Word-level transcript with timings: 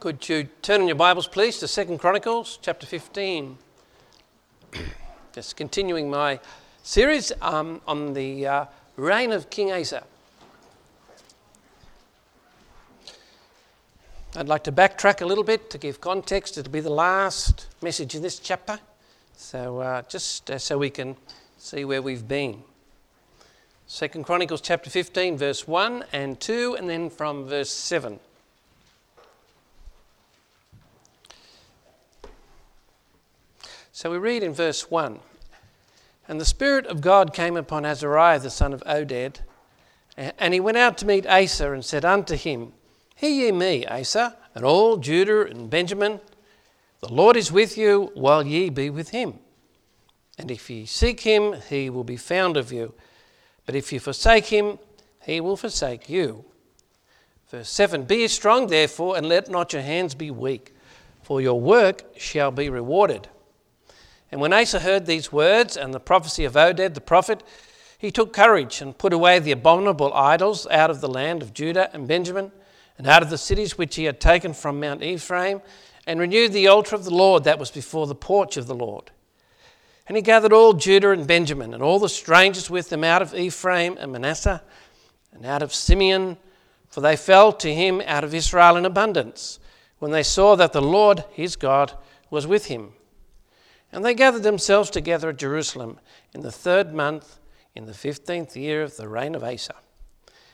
Could 0.00 0.28
you 0.28 0.44
turn 0.62 0.82
in 0.82 0.86
your 0.86 0.94
Bibles, 0.94 1.26
please, 1.26 1.58
to 1.58 1.66
Second 1.66 1.98
Chronicles 1.98 2.60
chapter 2.62 2.86
15? 2.86 3.58
Just 5.32 5.56
continuing 5.56 6.08
my 6.08 6.38
series 6.84 7.32
um, 7.42 7.80
on 7.84 8.14
the 8.14 8.46
uh, 8.46 8.64
reign 8.94 9.32
of 9.32 9.50
King 9.50 9.72
Asa. 9.72 10.04
I'd 14.36 14.46
like 14.46 14.62
to 14.64 14.72
backtrack 14.72 15.20
a 15.20 15.26
little 15.26 15.42
bit 15.42 15.68
to 15.70 15.78
give 15.78 16.00
context. 16.00 16.56
It'll 16.56 16.70
be 16.70 16.78
the 16.78 16.90
last 16.90 17.66
message 17.82 18.14
in 18.14 18.22
this 18.22 18.38
chapter, 18.38 18.78
so 19.36 19.80
uh, 19.80 20.02
just 20.02 20.48
uh, 20.48 20.58
so 20.58 20.78
we 20.78 20.90
can 20.90 21.16
see 21.56 21.84
where 21.84 22.02
we've 22.02 22.28
been. 22.28 22.62
Second 23.88 24.22
Chronicles 24.26 24.60
chapter 24.60 24.90
15, 24.90 25.36
verse 25.36 25.66
1 25.66 26.04
and 26.12 26.38
2, 26.38 26.76
and 26.78 26.88
then 26.88 27.10
from 27.10 27.48
verse 27.48 27.70
7. 27.70 28.20
So 33.98 34.12
we 34.12 34.18
read 34.18 34.44
in 34.44 34.54
verse 34.54 34.92
1 34.92 35.18
And 36.28 36.40
the 36.40 36.44
Spirit 36.44 36.86
of 36.86 37.00
God 37.00 37.34
came 37.34 37.56
upon 37.56 37.84
Azariah 37.84 38.38
the 38.38 38.48
son 38.48 38.72
of 38.72 38.80
Oded, 38.84 39.40
and 40.16 40.54
he 40.54 40.60
went 40.60 40.76
out 40.76 40.96
to 40.98 41.04
meet 41.04 41.26
Asa 41.26 41.72
and 41.72 41.84
said 41.84 42.04
unto 42.04 42.36
him, 42.36 42.74
Hear 43.16 43.46
ye 43.46 43.50
me, 43.50 43.84
Asa, 43.86 44.36
and 44.54 44.64
all 44.64 44.98
Judah 44.98 45.46
and 45.46 45.68
Benjamin. 45.68 46.20
The 47.00 47.12
Lord 47.12 47.36
is 47.36 47.50
with 47.50 47.76
you 47.76 48.12
while 48.14 48.46
ye 48.46 48.70
be 48.70 48.88
with 48.88 49.08
him. 49.08 49.40
And 50.38 50.52
if 50.52 50.70
ye 50.70 50.86
seek 50.86 51.22
him, 51.22 51.56
he 51.68 51.90
will 51.90 52.04
be 52.04 52.16
found 52.16 52.56
of 52.56 52.70
you. 52.70 52.94
But 53.66 53.74
if 53.74 53.92
ye 53.92 53.98
forsake 53.98 54.46
him, 54.46 54.78
he 55.24 55.40
will 55.40 55.56
forsake 55.56 56.08
you. 56.08 56.44
Verse 57.50 57.68
7 57.68 58.04
Be 58.04 58.28
strong, 58.28 58.68
therefore, 58.68 59.16
and 59.16 59.28
let 59.28 59.50
not 59.50 59.72
your 59.72 59.82
hands 59.82 60.14
be 60.14 60.30
weak, 60.30 60.72
for 61.20 61.40
your 61.40 61.60
work 61.60 62.04
shall 62.16 62.52
be 62.52 62.70
rewarded. 62.70 63.26
And 64.30 64.40
when 64.40 64.52
Asa 64.52 64.80
heard 64.80 65.06
these 65.06 65.32
words 65.32 65.76
and 65.76 65.94
the 65.94 66.00
prophecy 66.00 66.44
of 66.44 66.54
Oded 66.54 66.94
the 66.94 67.00
prophet, 67.00 67.42
he 67.98 68.10
took 68.10 68.32
courage 68.32 68.80
and 68.80 68.96
put 68.96 69.12
away 69.12 69.38
the 69.38 69.52
abominable 69.52 70.12
idols 70.14 70.66
out 70.70 70.90
of 70.90 71.00
the 71.00 71.08
land 71.08 71.42
of 71.42 71.54
Judah 71.54 71.90
and 71.92 72.06
Benjamin, 72.06 72.52
and 72.96 73.06
out 73.06 73.22
of 73.22 73.30
the 73.30 73.38
cities 73.38 73.78
which 73.78 73.96
he 73.96 74.04
had 74.04 74.20
taken 74.20 74.52
from 74.52 74.80
Mount 74.80 75.02
Ephraim, 75.02 75.62
and 76.06 76.20
renewed 76.20 76.52
the 76.52 76.68
altar 76.68 76.94
of 76.94 77.04
the 77.04 77.14
Lord 77.14 77.44
that 77.44 77.58
was 77.58 77.70
before 77.70 78.06
the 78.06 78.14
porch 78.14 78.56
of 78.56 78.66
the 78.66 78.74
Lord. 78.74 79.10
And 80.06 80.16
he 80.16 80.22
gathered 80.22 80.52
all 80.52 80.72
Judah 80.72 81.10
and 81.10 81.26
Benjamin, 81.26 81.74
and 81.74 81.82
all 81.82 81.98
the 81.98 82.08
strangers 82.08 82.70
with 82.70 82.88
them 82.88 83.04
out 83.04 83.22
of 83.22 83.34
Ephraim 83.34 83.96
and 83.98 84.12
Manasseh, 84.12 84.62
and 85.32 85.44
out 85.44 85.62
of 85.62 85.74
Simeon, 85.74 86.38
for 86.88 87.00
they 87.00 87.16
fell 87.16 87.52
to 87.52 87.74
him 87.74 88.02
out 88.06 88.24
of 88.24 88.34
Israel 88.34 88.76
in 88.76 88.84
abundance, 88.84 89.58
when 89.98 90.10
they 90.10 90.22
saw 90.22 90.54
that 90.56 90.72
the 90.72 90.80
Lord 90.80 91.24
his 91.30 91.56
God 91.56 91.92
was 92.30 92.46
with 92.46 92.66
him. 92.66 92.92
And 93.92 94.04
they 94.04 94.14
gathered 94.14 94.42
themselves 94.42 94.90
together 94.90 95.30
at 95.30 95.38
Jerusalem 95.38 95.98
in 96.34 96.42
the 96.42 96.52
third 96.52 96.92
month, 96.92 97.38
in 97.74 97.86
the 97.86 97.94
fifteenth 97.94 98.56
year 98.56 98.82
of 98.82 98.96
the 98.96 99.08
reign 99.08 99.34
of 99.34 99.42
Asa. 99.42 99.74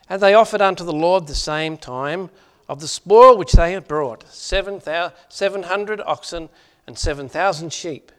And 0.08 0.20
they 0.20 0.34
offered 0.34 0.60
unto 0.60 0.84
the 0.84 0.92
Lord 0.92 1.26
the 1.26 1.34
same 1.34 1.76
time 1.76 2.30
of 2.68 2.80
the 2.80 2.88
spoil 2.88 3.36
which 3.36 3.52
they 3.52 3.72
had 3.72 3.88
brought 3.88 4.24
seven 4.32 4.80
hundred 5.62 6.00
oxen 6.00 6.48
and 6.86 6.98
seven 6.98 7.28
thousand 7.28 7.72
sheep. 7.72 8.12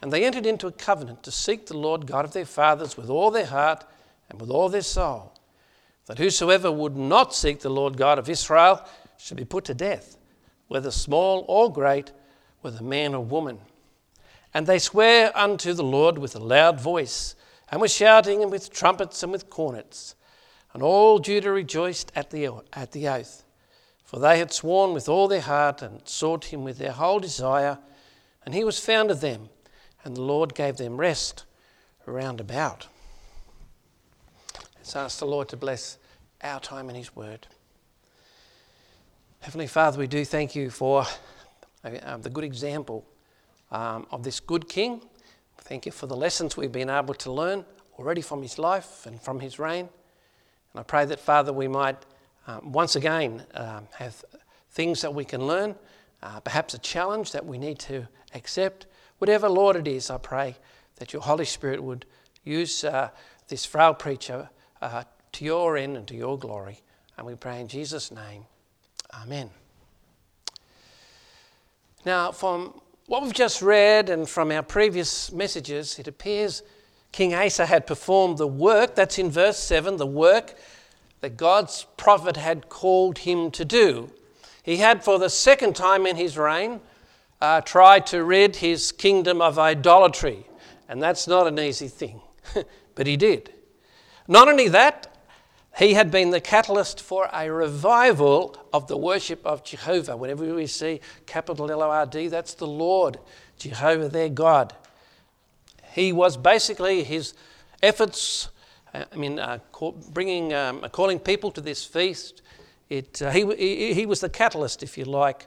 And 0.00 0.12
they 0.12 0.24
entered 0.24 0.46
into 0.46 0.66
a 0.66 0.72
covenant 0.72 1.22
to 1.24 1.30
seek 1.30 1.66
the 1.66 1.76
Lord 1.76 2.06
God 2.06 2.24
of 2.24 2.32
their 2.32 2.44
fathers 2.44 2.96
with 2.96 3.10
all 3.10 3.30
their 3.30 3.46
heart 3.46 3.84
and 4.30 4.40
with 4.40 4.50
all 4.50 4.68
their 4.68 4.82
soul, 4.82 5.32
that 6.06 6.18
whosoever 6.18 6.72
would 6.72 6.96
not 6.96 7.34
seek 7.34 7.60
the 7.60 7.68
Lord 7.68 7.96
God 7.96 8.18
of 8.18 8.28
Israel 8.28 8.84
should 9.18 9.36
be 9.36 9.44
put 9.44 9.64
to 9.66 9.74
death, 9.74 10.16
whether 10.68 10.90
small 10.90 11.44
or 11.46 11.72
great, 11.72 12.10
whether 12.62 12.82
man 12.82 13.14
or 13.14 13.24
woman. 13.24 13.58
And 14.54 14.66
they 14.66 14.78
swear 14.78 15.36
unto 15.36 15.72
the 15.72 15.84
Lord 15.84 16.18
with 16.18 16.36
a 16.36 16.40
loud 16.40 16.80
voice, 16.80 17.34
and 17.70 17.80
with 17.80 17.90
shouting, 17.90 18.42
and 18.42 18.50
with 18.50 18.72
trumpets, 18.72 19.22
and 19.22 19.32
with 19.32 19.48
cornets. 19.48 20.14
And 20.74 20.82
all 20.82 21.18
Judah 21.18 21.52
rejoiced 21.52 22.12
at 22.14 22.30
the, 22.30 22.50
at 22.72 22.92
the 22.92 23.08
oath, 23.08 23.44
for 24.04 24.18
they 24.18 24.38
had 24.38 24.52
sworn 24.52 24.92
with 24.92 25.08
all 25.08 25.28
their 25.28 25.40
heart, 25.40 25.80
and 25.80 26.06
sought 26.06 26.46
him 26.46 26.64
with 26.64 26.78
their 26.78 26.92
whole 26.92 27.18
desire, 27.18 27.78
and 28.44 28.54
he 28.54 28.64
was 28.64 28.78
found 28.78 29.10
of 29.10 29.20
them, 29.20 29.48
and 30.04 30.16
the 30.16 30.22
Lord 30.22 30.54
gave 30.54 30.76
them 30.76 30.98
rest 30.98 31.44
round 32.04 32.40
about. 32.40 32.88
Let's 34.76 34.96
ask 34.96 35.18
the 35.20 35.26
Lord 35.26 35.48
to 35.50 35.56
bless 35.56 35.96
our 36.42 36.60
time 36.60 36.90
in 36.90 36.96
his 36.96 37.14
word. 37.14 37.46
Heavenly 39.40 39.66
Father, 39.66 39.98
we 39.98 40.06
do 40.06 40.24
thank 40.24 40.54
you 40.54 40.70
for 40.70 41.06
uh, 41.84 42.16
the 42.18 42.30
good 42.30 42.44
example 42.44 43.06
um, 43.72 44.06
of 44.12 44.22
this 44.22 44.38
good 44.38 44.68
king. 44.68 45.02
Thank 45.58 45.86
you 45.86 45.92
for 45.92 46.06
the 46.06 46.16
lessons 46.16 46.56
we've 46.56 46.70
been 46.70 46.90
able 46.90 47.14
to 47.14 47.32
learn 47.32 47.64
already 47.98 48.20
from 48.20 48.42
his 48.42 48.58
life 48.58 49.06
and 49.06 49.20
from 49.20 49.40
his 49.40 49.58
reign. 49.58 49.88
And 50.72 50.80
I 50.80 50.82
pray 50.82 51.04
that, 51.06 51.18
Father, 51.18 51.52
we 51.52 51.66
might 51.66 51.96
um, 52.46 52.72
once 52.72 52.96
again 52.96 53.44
um, 53.54 53.88
have 53.96 54.24
things 54.70 55.00
that 55.02 55.14
we 55.14 55.24
can 55.24 55.46
learn, 55.46 55.74
uh, 56.22 56.40
perhaps 56.40 56.74
a 56.74 56.78
challenge 56.78 57.32
that 57.32 57.44
we 57.44 57.58
need 57.58 57.78
to 57.80 58.06
accept. 58.34 58.86
Whatever, 59.18 59.48
Lord, 59.48 59.76
it 59.76 59.88
is, 59.88 60.10
I 60.10 60.18
pray 60.18 60.56
that 60.96 61.12
your 61.12 61.22
Holy 61.22 61.44
Spirit 61.44 61.82
would 61.82 62.06
use 62.44 62.84
uh, 62.84 63.10
this 63.48 63.64
frail 63.64 63.94
preacher 63.94 64.50
uh, 64.80 65.04
to 65.32 65.44
your 65.44 65.76
end 65.76 65.96
and 65.96 66.06
to 66.08 66.14
your 66.14 66.38
glory. 66.38 66.80
And 67.16 67.26
we 67.26 67.34
pray 67.34 67.60
in 67.60 67.68
Jesus' 67.68 68.10
name. 68.10 68.44
Amen. 69.14 69.50
Now, 72.04 72.32
from 72.32 72.80
what 73.06 73.22
we've 73.22 73.32
just 73.32 73.62
read 73.62 74.08
and 74.08 74.28
from 74.28 74.50
our 74.52 74.62
previous 74.62 75.32
messages, 75.32 75.98
it 75.98 76.06
appears 76.06 76.62
King 77.10 77.34
Asa 77.34 77.66
had 77.66 77.86
performed 77.86 78.38
the 78.38 78.46
work, 78.46 78.94
that's 78.94 79.18
in 79.18 79.30
verse 79.30 79.58
7, 79.58 79.96
the 79.96 80.06
work 80.06 80.54
that 81.20 81.36
God's 81.36 81.86
prophet 81.96 82.36
had 82.36 82.68
called 82.68 83.18
him 83.18 83.50
to 83.52 83.64
do. 83.64 84.10
He 84.62 84.78
had, 84.78 85.04
for 85.04 85.18
the 85.18 85.28
second 85.28 85.76
time 85.76 86.06
in 86.06 86.16
his 86.16 86.38
reign, 86.38 86.80
uh, 87.40 87.60
tried 87.60 88.06
to 88.06 88.24
rid 88.24 88.56
his 88.56 88.92
kingdom 88.92 89.42
of 89.42 89.58
idolatry. 89.58 90.46
And 90.88 91.02
that's 91.02 91.26
not 91.26 91.46
an 91.46 91.58
easy 91.58 91.88
thing, 91.88 92.20
but 92.94 93.06
he 93.06 93.16
did. 93.16 93.52
Not 94.28 94.48
only 94.48 94.68
that, 94.68 95.11
he 95.78 95.94
had 95.94 96.10
been 96.10 96.30
the 96.30 96.40
catalyst 96.40 97.00
for 97.00 97.28
a 97.32 97.50
revival 97.50 98.56
of 98.72 98.88
the 98.88 98.96
worship 98.96 99.44
of 99.46 99.64
Jehovah. 99.64 100.16
Whenever 100.16 100.54
we 100.54 100.66
see 100.66 101.00
capital 101.26 101.70
L 101.70 101.82
O 101.82 101.90
R 101.90 102.06
D, 102.06 102.28
that's 102.28 102.54
the 102.54 102.66
Lord, 102.66 103.18
Jehovah, 103.58 104.08
their 104.08 104.28
God. 104.28 104.74
He 105.92 106.12
was 106.12 106.36
basically 106.36 107.04
his 107.04 107.34
efforts, 107.82 108.48
uh, 108.94 109.04
I 109.10 109.16
mean, 109.16 109.38
uh, 109.38 109.58
bringing, 110.12 110.52
um, 110.52 110.80
calling 110.92 111.18
people 111.18 111.50
to 111.52 111.60
this 111.60 111.84
feast. 111.84 112.42
It, 112.90 113.22
uh, 113.22 113.30
he, 113.30 113.94
he 113.94 114.04
was 114.04 114.20
the 114.20 114.28
catalyst, 114.28 114.82
if 114.82 114.98
you 114.98 115.06
like, 115.06 115.46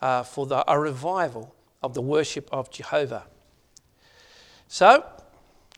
uh, 0.00 0.22
for 0.22 0.46
the, 0.46 0.64
a 0.70 0.78
revival 0.78 1.54
of 1.82 1.94
the 1.94 2.02
worship 2.02 2.48
of 2.52 2.70
Jehovah. 2.70 3.24
So, 4.68 5.04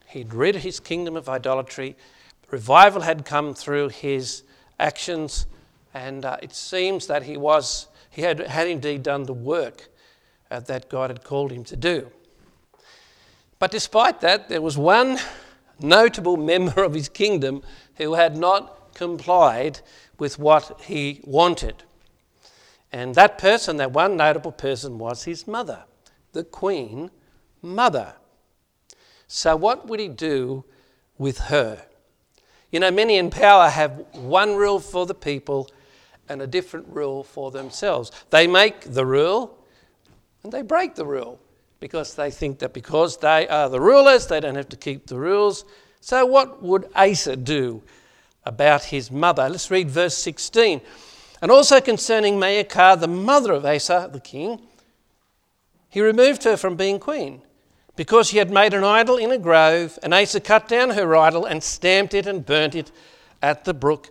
he'd 0.09 0.35
rid 0.35 0.57
his 0.57 0.81
kingdom 0.81 1.17
of 1.17 1.29
idolatry 1.29 1.97
revival 2.51 3.03
had 3.03 3.25
come 3.25 3.55
through 3.55 3.89
his 3.89 4.43
actions, 4.79 5.47
and 5.95 6.25
uh, 6.25 6.37
it 6.43 6.55
seems 6.55 7.07
that 7.07 7.25
he 7.25 7.37
was 7.37 7.89
he 8.11 8.23
had, 8.23 8.41
had 8.41 8.67
indeed 8.67 9.03
done 9.03 9.25
the 9.25 9.33
work 9.33 9.89
uh, 10.51 10.61
that 10.61 10.89
God 10.89 11.11
had 11.11 11.23
called 11.23 11.53
him 11.53 11.65
to 11.65 11.77
do. 11.77 12.11
But 13.59 13.71
despite 13.71 14.21
that, 14.23 14.49
there 14.49 14.63
was 14.63 14.79
one 14.79 15.19
notable 15.81 16.37
member 16.53 16.83
of 16.83 16.95
his 16.95 17.09
kingdom 17.09 17.63
who 17.97 18.15
had 18.15 18.37
not 18.37 18.95
complied 18.95 19.81
with 20.19 20.39
what 20.39 20.81
he 20.83 21.21
wanted. 21.25 21.85
And 22.91 23.15
that 23.15 23.39
person, 23.39 23.77
that 23.77 23.93
one 23.93 24.17
notable 24.17 24.53
person, 24.53 24.99
was 24.99 25.25
his 25.25 25.47
mother, 25.47 25.85
the 26.33 26.45
Queen 26.45 27.11
Mother. 27.61 28.15
So, 29.27 29.57
what 29.57 29.87
would 29.87 30.01
he 30.01 30.09
do 30.09 30.65
with 31.19 31.39
her? 31.39 31.88
You 32.71 32.81
know, 32.81 32.91
many 32.91 33.17
in 33.17 33.31
power 33.31 33.69
have 33.69 34.05
one 34.13 34.55
rule 34.55 34.79
for 34.79 35.07
the 35.07 35.15
people 35.15 35.71
and 36.29 36.43
a 36.43 36.47
different 36.47 36.87
rule 36.89 37.25
for 37.25 37.51
themselves. 37.51 38.13
They 38.31 38.47
make 38.47 38.83
the 38.83 39.07
rule 39.07 39.59
and 40.43 40.53
they 40.53 40.63
break 40.63 40.95
the 40.95 41.07
rule 41.07 41.41
because 41.81 42.15
they 42.15 42.31
think 42.31 42.59
that 42.59 42.75
because 42.75 43.17
they 43.17 43.49
are 43.49 43.69
the 43.71 43.81
rulers, 43.81 44.27
they 44.27 44.41
don't 44.41 44.57
have 44.57 44.69
to 44.69 44.77
keep 44.77 45.07
the 45.07 45.19
rules. 45.19 45.65
So, 46.01 46.27
what 46.27 46.63
would 46.63 46.91
Asa 46.95 47.37
do 47.37 47.83
about 48.45 48.85
his 48.85 49.11
mother? 49.11 49.49
Let's 49.49 49.71
read 49.71 49.91
verse 49.91 50.17
16. 50.17 50.81
And 51.41 51.51
also 51.51 51.81
concerning 51.81 52.39
Maacah, 52.39 53.01
the 53.01 53.09
mother 53.09 53.53
of 53.53 53.65
Asa, 53.65 54.11
the 54.13 54.21
king, 54.21 54.61
he 55.89 56.01
removed 56.01 56.45
her 56.45 56.57
from 56.57 56.77
being 56.77 56.99
queen 56.99 57.43
because 57.99 58.29
she 58.29 58.39
had 58.39 58.49
made 58.49 58.75
an 58.75 58.85
idol 58.85 59.17
in 59.17 59.33
a 59.33 59.39
grove, 59.39 59.99
and 60.05 60.15
Asa 60.15 60.39
cut 60.39 60.69
down 60.69 60.91
her 60.91 61.17
idol 61.17 61.45
and 61.45 61.61
stamped 61.61 62.15
it 62.15 62.29
and 62.29 62.47
burnt 62.47 62.77
it 62.77 62.93
at 63.43 63.65
the 63.65 63.75
brook 63.75 64.11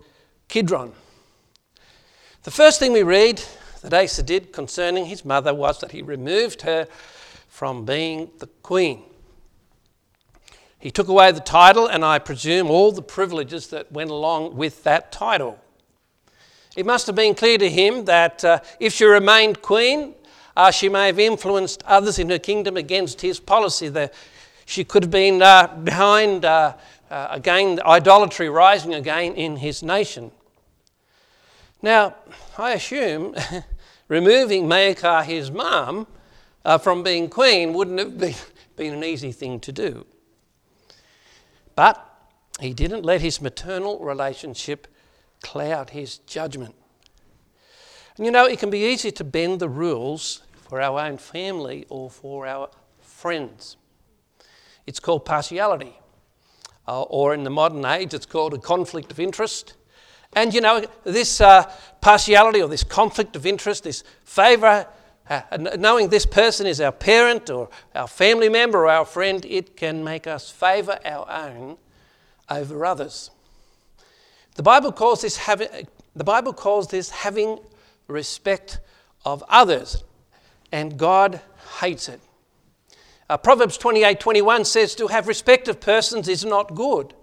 Kidron. 0.49 0.91
The 2.43 2.51
first 2.51 2.81
thing 2.81 2.91
we 2.91 3.01
read 3.01 3.41
that 3.81 3.93
Asa 3.93 4.23
did 4.23 4.51
concerning 4.51 5.05
his 5.05 5.23
mother 5.23 5.53
was 5.53 5.79
that 5.79 5.93
he 5.93 6.01
removed 6.01 6.63
her 6.63 6.89
from 7.47 7.85
being 7.85 8.29
the 8.39 8.47
queen. 8.61 9.03
He 10.79 10.91
took 10.91 11.07
away 11.07 11.31
the 11.31 11.39
title, 11.39 11.87
and 11.87 12.03
I 12.03 12.19
presume 12.19 12.69
all 12.69 12.91
the 12.91 13.01
privileges 13.01 13.69
that 13.69 13.89
went 13.89 14.09
along 14.09 14.57
with 14.57 14.83
that 14.83 15.13
title. 15.13 15.59
It 16.75 16.85
must 16.85 17.07
have 17.07 17.15
been 17.15 17.35
clear 17.35 17.57
to 17.57 17.69
him 17.69 18.03
that 18.03 18.43
uh, 18.43 18.59
if 18.81 18.91
she 18.91 19.05
remained 19.05 19.61
queen, 19.61 20.13
uh, 20.57 20.71
she 20.71 20.89
may 20.89 21.05
have 21.05 21.19
influenced 21.19 21.83
others 21.85 22.17
in 22.17 22.31
her 22.31 22.39
kingdom 22.39 22.77
against 22.77 23.21
his 23.21 23.39
policy. 23.39 23.89
The, 23.89 24.09
she 24.65 24.83
could 24.83 25.03
have 25.03 25.11
been 25.11 25.39
uh, 25.39 25.67
behind, 25.83 26.45
uh, 26.45 26.73
uh, 27.11 27.27
again, 27.29 27.79
idolatry 27.85 28.49
rising 28.49 28.95
again 28.95 29.35
in 29.35 29.57
his 29.57 29.83
nation. 29.83 30.31
Now, 31.83 32.15
I 32.57 32.71
assume 32.71 33.35
removing 34.07 34.65
Maacah, 34.65 35.23
his 35.23 35.51
mum, 35.51 36.07
uh, 36.65 36.79
from 36.79 37.03
being 37.03 37.29
queen 37.29 37.73
wouldn't 37.73 37.99
have 37.99 38.17
been, 38.17 38.33
been 38.75 38.95
an 38.95 39.03
easy 39.03 39.31
thing 39.31 39.59
to 39.59 39.71
do. 39.71 40.07
But 41.75 42.03
he 42.59 42.73
didn't 42.73 43.05
let 43.05 43.21
his 43.21 43.39
maternal 43.39 43.99
relationship 43.99 44.87
cloud 45.43 45.91
his 45.91 46.17
judgment. 46.17 46.73
And 48.17 48.25
you 48.25 48.31
know, 48.31 48.45
it 48.45 48.57
can 48.57 48.71
be 48.71 48.85
easy 48.85 49.11
to 49.11 49.23
bend 49.23 49.59
the 49.59 49.69
rules 49.69 50.41
for 50.67 50.81
our 50.81 50.99
own 50.99 51.17
family 51.17 51.85
or 51.89 52.09
for 52.09 52.45
our 52.45 52.69
friends. 52.99 53.77
It's 54.85 54.99
called 54.99 55.25
partiality. 55.25 55.97
Uh, 56.87 57.01
or 57.03 57.33
in 57.33 57.43
the 57.43 57.49
modern 57.49 57.83
age, 57.83 58.13
it's 58.13 58.25
called 58.25 58.53
a 58.53 58.57
conflict 58.57 59.11
of 59.11 59.19
interest. 59.19 59.73
And 60.33 60.53
you 60.53 60.61
know, 60.61 60.85
this 61.03 61.41
uh, 61.41 61.69
partiality 62.01 62.61
or 62.61 62.69
this 62.69 62.83
conflict 62.83 63.35
of 63.35 63.45
interest, 63.45 63.83
this 63.83 64.03
favour, 64.23 64.87
uh, 65.29 65.41
knowing 65.77 66.09
this 66.09 66.25
person 66.25 66.65
is 66.65 66.79
our 66.79 66.91
parent 66.91 67.49
or 67.49 67.69
our 67.93 68.07
family 68.07 68.47
member 68.47 68.79
or 68.79 68.89
our 68.89 69.05
friend, 69.05 69.45
it 69.45 69.75
can 69.75 70.03
make 70.03 70.27
us 70.27 70.49
favour 70.49 70.99
our 71.03 71.29
own 71.29 71.77
over 72.49 72.85
others. 72.85 73.31
The 74.55 74.63
Bible 74.63 74.91
calls 74.91 75.21
this 75.21 75.37
having, 75.37 75.67
the 76.15 76.23
Bible 76.23 76.53
calls 76.53 76.87
this 76.87 77.09
having 77.09 77.59
respect 78.07 78.79
of 79.25 79.43
others, 79.49 80.03
and 80.71 80.97
God 80.97 81.41
hates 81.79 82.09
it. 82.09 82.21
Uh, 83.29 83.37
Proverbs 83.37 83.77
28 83.77 84.19
21 84.19 84.65
says, 84.65 84.95
To 84.95 85.07
have 85.07 85.27
respect 85.27 85.67
of 85.67 85.79
persons 85.79 86.27
is 86.27 86.45
not 86.45 86.75
good. 86.75 87.13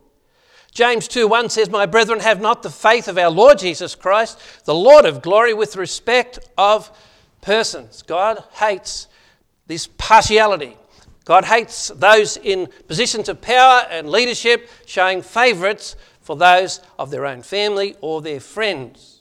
James 0.73 1.06
2 1.06 1.29
1 1.29 1.50
says, 1.50 1.70
My 1.70 1.87
brethren, 1.87 2.20
have 2.20 2.41
not 2.41 2.62
the 2.62 2.70
faith 2.70 3.08
of 3.08 3.17
our 3.17 3.31
Lord 3.31 3.58
Jesus 3.58 3.94
Christ, 3.94 4.38
the 4.64 4.75
Lord 4.75 5.06
of 5.06 5.23
glory, 5.23 5.55
with 5.55 5.76
respect 5.76 6.41
of 6.58 6.91
persons. 7.41 8.02
God 8.02 8.43
hates 8.55 9.06
this 9.67 9.87
partiality. 9.87 10.76
God 11.25 11.44
hates 11.46 11.88
those 11.88 12.37
in 12.37 12.69
positions 12.87 13.29
of 13.29 13.41
power 13.41 13.87
and 13.88 14.11
leadership 14.11 14.69
showing 14.85 15.23
favourites 15.23 15.96
for 16.20 16.37
those 16.37 16.81
of 16.99 17.11
their 17.11 17.25
own 17.25 17.43
family 17.43 17.96
or 18.00 18.20
their 18.20 18.41
friends. 18.41 19.13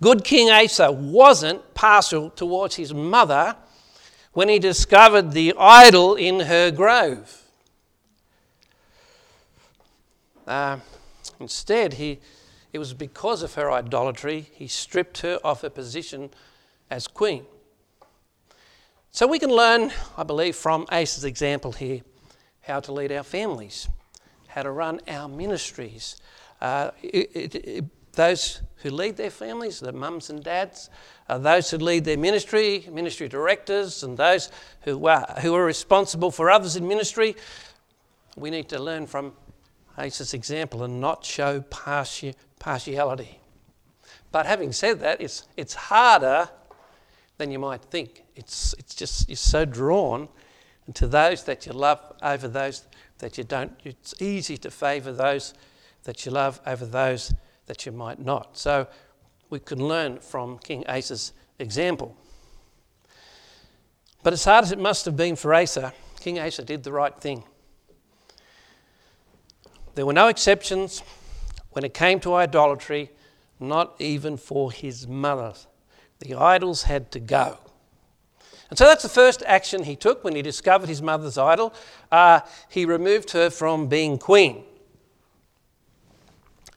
Good 0.00 0.24
King 0.24 0.50
Asa 0.50 0.92
wasn't 0.92 1.74
partial 1.74 2.30
towards 2.30 2.76
his 2.76 2.92
mother 2.92 3.56
when 4.32 4.48
he 4.48 4.58
discovered 4.58 5.32
the 5.32 5.54
idol 5.58 6.14
in 6.14 6.40
her 6.40 6.70
grove. 6.70 7.42
Uh, 10.46 10.78
instead, 11.40 11.94
he, 11.94 12.20
it 12.72 12.78
was 12.78 12.92
because 12.92 13.42
of 13.42 13.54
her 13.54 13.72
idolatry 13.72 14.50
he 14.52 14.68
stripped 14.68 15.22
her 15.22 15.38
of 15.42 15.62
her 15.62 15.70
position 15.70 16.30
as 16.90 17.08
queen. 17.08 17.46
So 19.10 19.26
we 19.26 19.38
can 19.38 19.50
learn, 19.50 19.92
I 20.18 20.24
believe, 20.24 20.56
from 20.56 20.86
Asa's 20.92 21.24
example 21.24 21.72
here 21.72 22.02
how 22.60 22.80
to 22.80 22.92
lead 22.92 23.12
our 23.12 23.22
families, 23.22 23.88
how 24.48 24.62
to 24.62 24.70
run 24.70 25.00
our 25.08 25.28
ministries. 25.28 26.16
Uh, 26.60 26.90
it, 27.02 27.30
it, 27.34 27.54
it, 27.54 27.84
those 28.16 28.60
who 28.76 28.90
lead 28.90 29.16
their 29.16 29.30
families, 29.30 29.80
the 29.80 29.92
mums 29.92 30.28
and 30.30 30.42
dads, 30.42 30.90
uh, 31.28 31.38
those 31.38 31.70
who 31.70 31.78
lead 31.78 32.04
their 32.04 32.18
ministry, 32.18 32.86
ministry 32.90 33.28
directors, 33.28 34.02
and 34.02 34.16
those 34.16 34.50
who, 34.82 35.06
uh, 35.06 35.40
who 35.40 35.54
are 35.54 35.64
responsible 35.64 36.30
for 36.30 36.50
others 36.50 36.76
in 36.76 36.86
ministry, 36.86 37.36
we 38.36 38.50
need 38.50 38.68
to 38.68 38.78
learn 38.78 39.06
from 39.06 39.32
Asa's 39.96 40.34
example 40.34 40.82
and 40.84 41.00
not 41.00 41.24
show 41.24 41.60
parti- 41.62 42.34
partiality. 42.58 43.40
But 44.30 44.46
having 44.46 44.72
said 44.72 45.00
that, 45.00 45.20
it's, 45.20 45.48
it's 45.56 45.74
harder 45.74 46.48
than 47.38 47.50
you 47.50 47.58
might 47.58 47.82
think. 47.82 48.24
It's, 48.34 48.74
it's 48.78 48.94
just, 48.94 49.28
you're 49.28 49.36
so 49.36 49.64
drawn 49.64 50.28
to 50.94 51.06
those 51.06 51.44
that 51.44 51.66
you 51.66 51.72
love 51.72 52.00
over 52.22 52.46
those 52.46 52.86
that 53.18 53.38
you 53.38 53.44
don't. 53.44 53.72
It's 53.84 54.20
easy 54.20 54.56
to 54.58 54.70
favour 54.70 55.12
those 55.12 55.54
that 56.04 56.24
you 56.24 56.32
love 56.32 56.60
over 56.66 56.84
those 56.84 57.34
that 57.66 57.86
you 57.86 57.92
might 57.92 58.18
not. 58.18 58.56
So 58.56 58.86
we 59.50 59.58
can 59.58 59.86
learn 59.86 60.18
from 60.18 60.58
King 60.58 60.84
Asa's 60.86 61.32
example. 61.58 62.16
But 64.22 64.32
as 64.32 64.44
hard 64.44 64.64
as 64.64 64.72
it 64.72 64.78
must 64.78 65.04
have 65.04 65.16
been 65.16 65.36
for 65.36 65.54
Asa, 65.54 65.92
King 66.18 66.40
Asa 66.40 66.64
did 66.64 66.82
the 66.82 66.92
right 66.92 67.16
thing. 67.20 67.44
There 69.94 70.04
were 70.04 70.12
no 70.12 70.28
exceptions 70.28 71.02
when 71.70 71.84
it 71.84 71.94
came 71.94 72.20
to 72.20 72.34
idolatry, 72.34 73.10
not 73.60 73.94
even 73.98 74.36
for 74.36 74.72
his 74.72 75.06
mother. 75.06 75.54
The 76.18 76.34
idols 76.34 76.82
had 76.82 77.10
to 77.12 77.20
go. 77.20 77.58
And 78.68 78.78
so 78.78 78.84
that's 78.84 79.02
the 79.02 79.08
first 79.08 79.42
action 79.46 79.84
he 79.84 79.94
took 79.94 80.24
when 80.24 80.34
he 80.34 80.42
discovered 80.42 80.88
his 80.88 81.00
mother's 81.00 81.38
idol. 81.38 81.72
Uh, 82.10 82.40
he 82.68 82.84
removed 82.84 83.30
her 83.30 83.48
from 83.48 83.86
being 83.86 84.18
queen. 84.18 84.64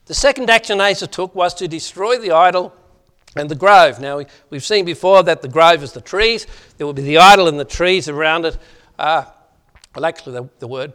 The 0.09 0.15
second 0.15 0.49
action 0.49 0.81
Asa 0.81 1.05
took 1.05 1.35
was 1.35 1.53
to 1.53 1.67
destroy 1.67 2.17
the 2.17 2.31
idol 2.31 2.73
and 3.35 3.47
the 3.47 3.53
grove. 3.53 3.99
Now, 3.99 4.19
we've 4.49 4.65
seen 4.65 4.83
before 4.83 5.21
that 5.21 5.43
the 5.43 5.47
grove 5.47 5.83
is 5.83 5.91
the 5.91 6.01
trees. 6.01 6.47
There 6.77 6.87
will 6.87 6.95
be 6.95 7.03
the 7.03 7.19
idol 7.19 7.47
and 7.47 7.59
the 7.59 7.63
trees 7.63 8.09
around 8.09 8.45
it. 8.45 8.57
Uh, 8.97 9.25
well, 9.93 10.05
actually, 10.05 10.33
the, 10.33 10.49
the 10.57 10.67
word 10.67 10.93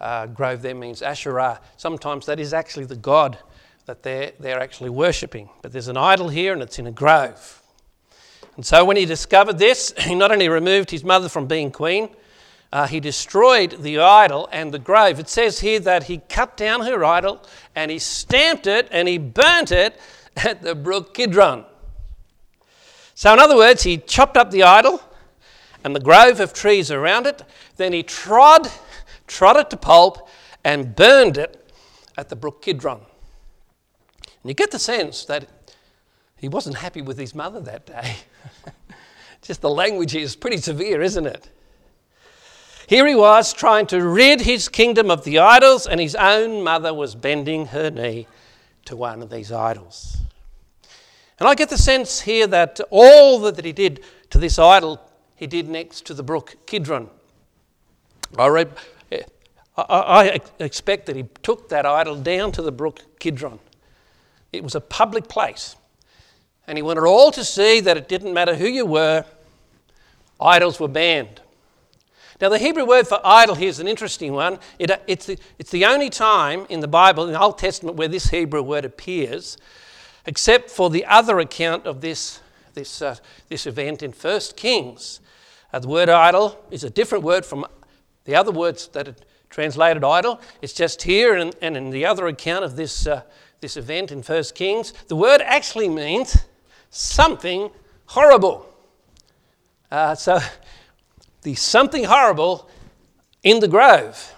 uh, 0.00 0.26
grove 0.26 0.62
there 0.62 0.74
means 0.74 1.00
Asherah. 1.00 1.60
Sometimes 1.76 2.26
that 2.26 2.40
is 2.40 2.52
actually 2.52 2.86
the 2.86 2.96
god 2.96 3.38
that 3.84 4.02
they're, 4.02 4.32
they're 4.40 4.58
actually 4.58 4.90
worshipping. 4.90 5.48
But 5.62 5.70
there's 5.70 5.86
an 5.86 5.96
idol 5.96 6.28
here 6.28 6.52
and 6.52 6.60
it's 6.60 6.80
in 6.80 6.88
a 6.88 6.92
grove. 6.92 7.62
And 8.56 8.66
so 8.66 8.84
when 8.84 8.96
he 8.96 9.04
discovered 9.04 9.58
this, 9.58 9.94
he 9.96 10.16
not 10.16 10.32
only 10.32 10.48
removed 10.48 10.90
his 10.90 11.04
mother 11.04 11.28
from 11.28 11.46
being 11.46 11.70
queen, 11.70 12.08
uh, 12.76 12.86
he 12.86 13.00
destroyed 13.00 13.70
the 13.80 13.98
idol 13.98 14.50
and 14.52 14.70
the 14.70 14.78
grove. 14.78 15.18
It 15.18 15.30
says 15.30 15.60
here 15.60 15.80
that 15.80 16.02
he 16.02 16.18
cut 16.18 16.58
down 16.58 16.82
her 16.82 17.02
idol 17.06 17.42
and 17.74 17.90
he 17.90 17.98
stamped 17.98 18.66
it 18.66 18.86
and 18.90 19.08
he 19.08 19.16
burnt 19.16 19.72
it 19.72 19.98
at 20.36 20.60
the 20.60 20.74
brook 20.74 21.14
Kidron. 21.14 21.64
So, 23.14 23.32
in 23.32 23.38
other 23.38 23.56
words, 23.56 23.84
he 23.84 23.96
chopped 23.96 24.36
up 24.36 24.50
the 24.50 24.62
idol 24.62 25.00
and 25.84 25.96
the 25.96 26.00
grove 26.00 26.38
of 26.38 26.52
trees 26.52 26.90
around 26.90 27.26
it, 27.26 27.42
then 27.78 27.94
he 27.94 28.02
trod, 28.02 28.68
trod 29.26 29.56
it 29.56 29.70
to 29.70 29.78
pulp 29.78 30.28
and 30.62 30.94
burned 30.94 31.38
it 31.38 31.72
at 32.18 32.28
the 32.28 32.36
brook 32.36 32.60
Kidron. 32.60 33.00
And 34.42 34.50
you 34.50 34.52
get 34.52 34.70
the 34.70 34.78
sense 34.78 35.24
that 35.24 35.48
he 36.36 36.46
wasn't 36.46 36.76
happy 36.76 37.00
with 37.00 37.16
his 37.16 37.34
mother 37.34 37.60
that 37.60 37.86
day. 37.86 38.16
Just 39.40 39.62
the 39.62 39.70
language 39.70 40.14
is 40.14 40.36
pretty 40.36 40.58
severe, 40.58 41.00
isn't 41.00 41.26
it? 41.26 41.48
Here 42.86 43.06
he 43.06 43.14
was 43.14 43.52
trying 43.52 43.86
to 43.88 44.06
rid 44.06 44.42
his 44.42 44.68
kingdom 44.68 45.10
of 45.10 45.24
the 45.24 45.40
idols, 45.40 45.86
and 45.86 46.00
his 46.00 46.14
own 46.14 46.62
mother 46.62 46.94
was 46.94 47.14
bending 47.14 47.66
her 47.66 47.90
knee 47.90 48.28
to 48.84 48.96
one 48.96 49.22
of 49.22 49.30
these 49.30 49.50
idols. 49.50 50.18
And 51.38 51.48
I 51.48 51.54
get 51.54 51.68
the 51.68 51.78
sense 51.78 52.20
here 52.20 52.46
that 52.46 52.80
all 52.90 53.40
that 53.40 53.64
he 53.64 53.72
did 53.72 54.04
to 54.30 54.38
this 54.38 54.58
idol, 54.58 55.00
he 55.34 55.46
did 55.46 55.68
next 55.68 56.06
to 56.06 56.14
the 56.14 56.22
brook 56.22 56.56
Kidron. 56.66 57.10
I, 58.38 58.66
I 59.76 60.40
expect 60.58 61.06
that 61.06 61.16
he 61.16 61.24
took 61.42 61.68
that 61.68 61.84
idol 61.84 62.16
down 62.16 62.52
to 62.52 62.62
the 62.62 62.72
brook 62.72 63.00
Kidron. 63.18 63.58
It 64.52 64.62
was 64.62 64.74
a 64.74 64.80
public 64.80 65.28
place. 65.28 65.76
And 66.66 66.78
he 66.78 66.82
wanted 66.82 67.04
all 67.04 67.30
to 67.32 67.44
see 67.44 67.80
that 67.80 67.96
it 67.96 68.08
didn't 68.08 68.32
matter 68.32 68.54
who 68.54 68.66
you 68.66 68.86
were, 68.86 69.24
idols 70.40 70.80
were 70.80 70.88
banned. 70.88 71.40
Now, 72.38 72.50
the 72.50 72.58
Hebrew 72.58 72.84
word 72.84 73.08
for 73.08 73.18
idol 73.24 73.54
here 73.54 73.70
is 73.70 73.80
an 73.80 73.88
interesting 73.88 74.34
one. 74.34 74.58
It, 74.78 74.90
it's, 75.06 75.26
the, 75.26 75.38
it's 75.58 75.70
the 75.70 75.86
only 75.86 76.10
time 76.10 76.66
in 76.68 76.80
the 76.80 76.88
Bible, 76.88 77.24
in 77.24 77.32
the 77.32 77.40
Old 77.40 77.56
Testament, 77.56 77.96
where 77.96 78.08
this 78.08 78.28
Hebrew 78.28 78.62
word 78.62 78.84
appears, 78.84 79.56
except 80.26 80.70
for 80.70 80.90
the 80.90 81.06
other 81.06 81.38
account 81.38 81.86
of 81.86 82.02
this, 82.02 82.40
this, 82.74 83.00
uh, 83.00 83.16
this 83.48 83.66
event 83.66 84.02
in 84.02 84.12
1 84.12 84.40
Kings. 84.54 85.20
Uh, 85.72 85.78
the 85.78 85.88
word 85.88 86.10
idol 86.10 86.62
is 86.70 86.84
a 86.84 86.90
different 86.90 87.24
word 87.24 87.46
from 87.46 87.64
the 88.26 88.34
other 88.34 88.52
words 88.52 88.88
that 88.88 89.08
are 89.08 89.16
translated 89.48 90.04
idol. 90.04 90.38
It's 90.60 90.74
just 90.74 91.02
here 91.02 91.34
and, 91.36 91.54
and 91.62 91.74
in 91.74 91.88
the 91.88 92.04
other 92.04 92.26
account 92.26 92.66
of 92.66 92.76
this, 92.76 93.06
uh, 93.06 93.22
this 93.60 93.78
event 93.78 94.12
in 94.12 94.22
1 94.22 94.44
Kings. 94.54 94.92
The 95.08 95.16
word 95.16 95.40
actually 95.40 95.88
means 95.88 96.36
something 96.90 97.70
horrible. 98.04 98.66
Uh, 99.90 100.14
so, 100.14 100.38
the 101.46 101.54
something 101.54 102.02
horrible 102.02 102.68
in 103.44 103.60
the 103.60 103.68
grove. 103.68 104.34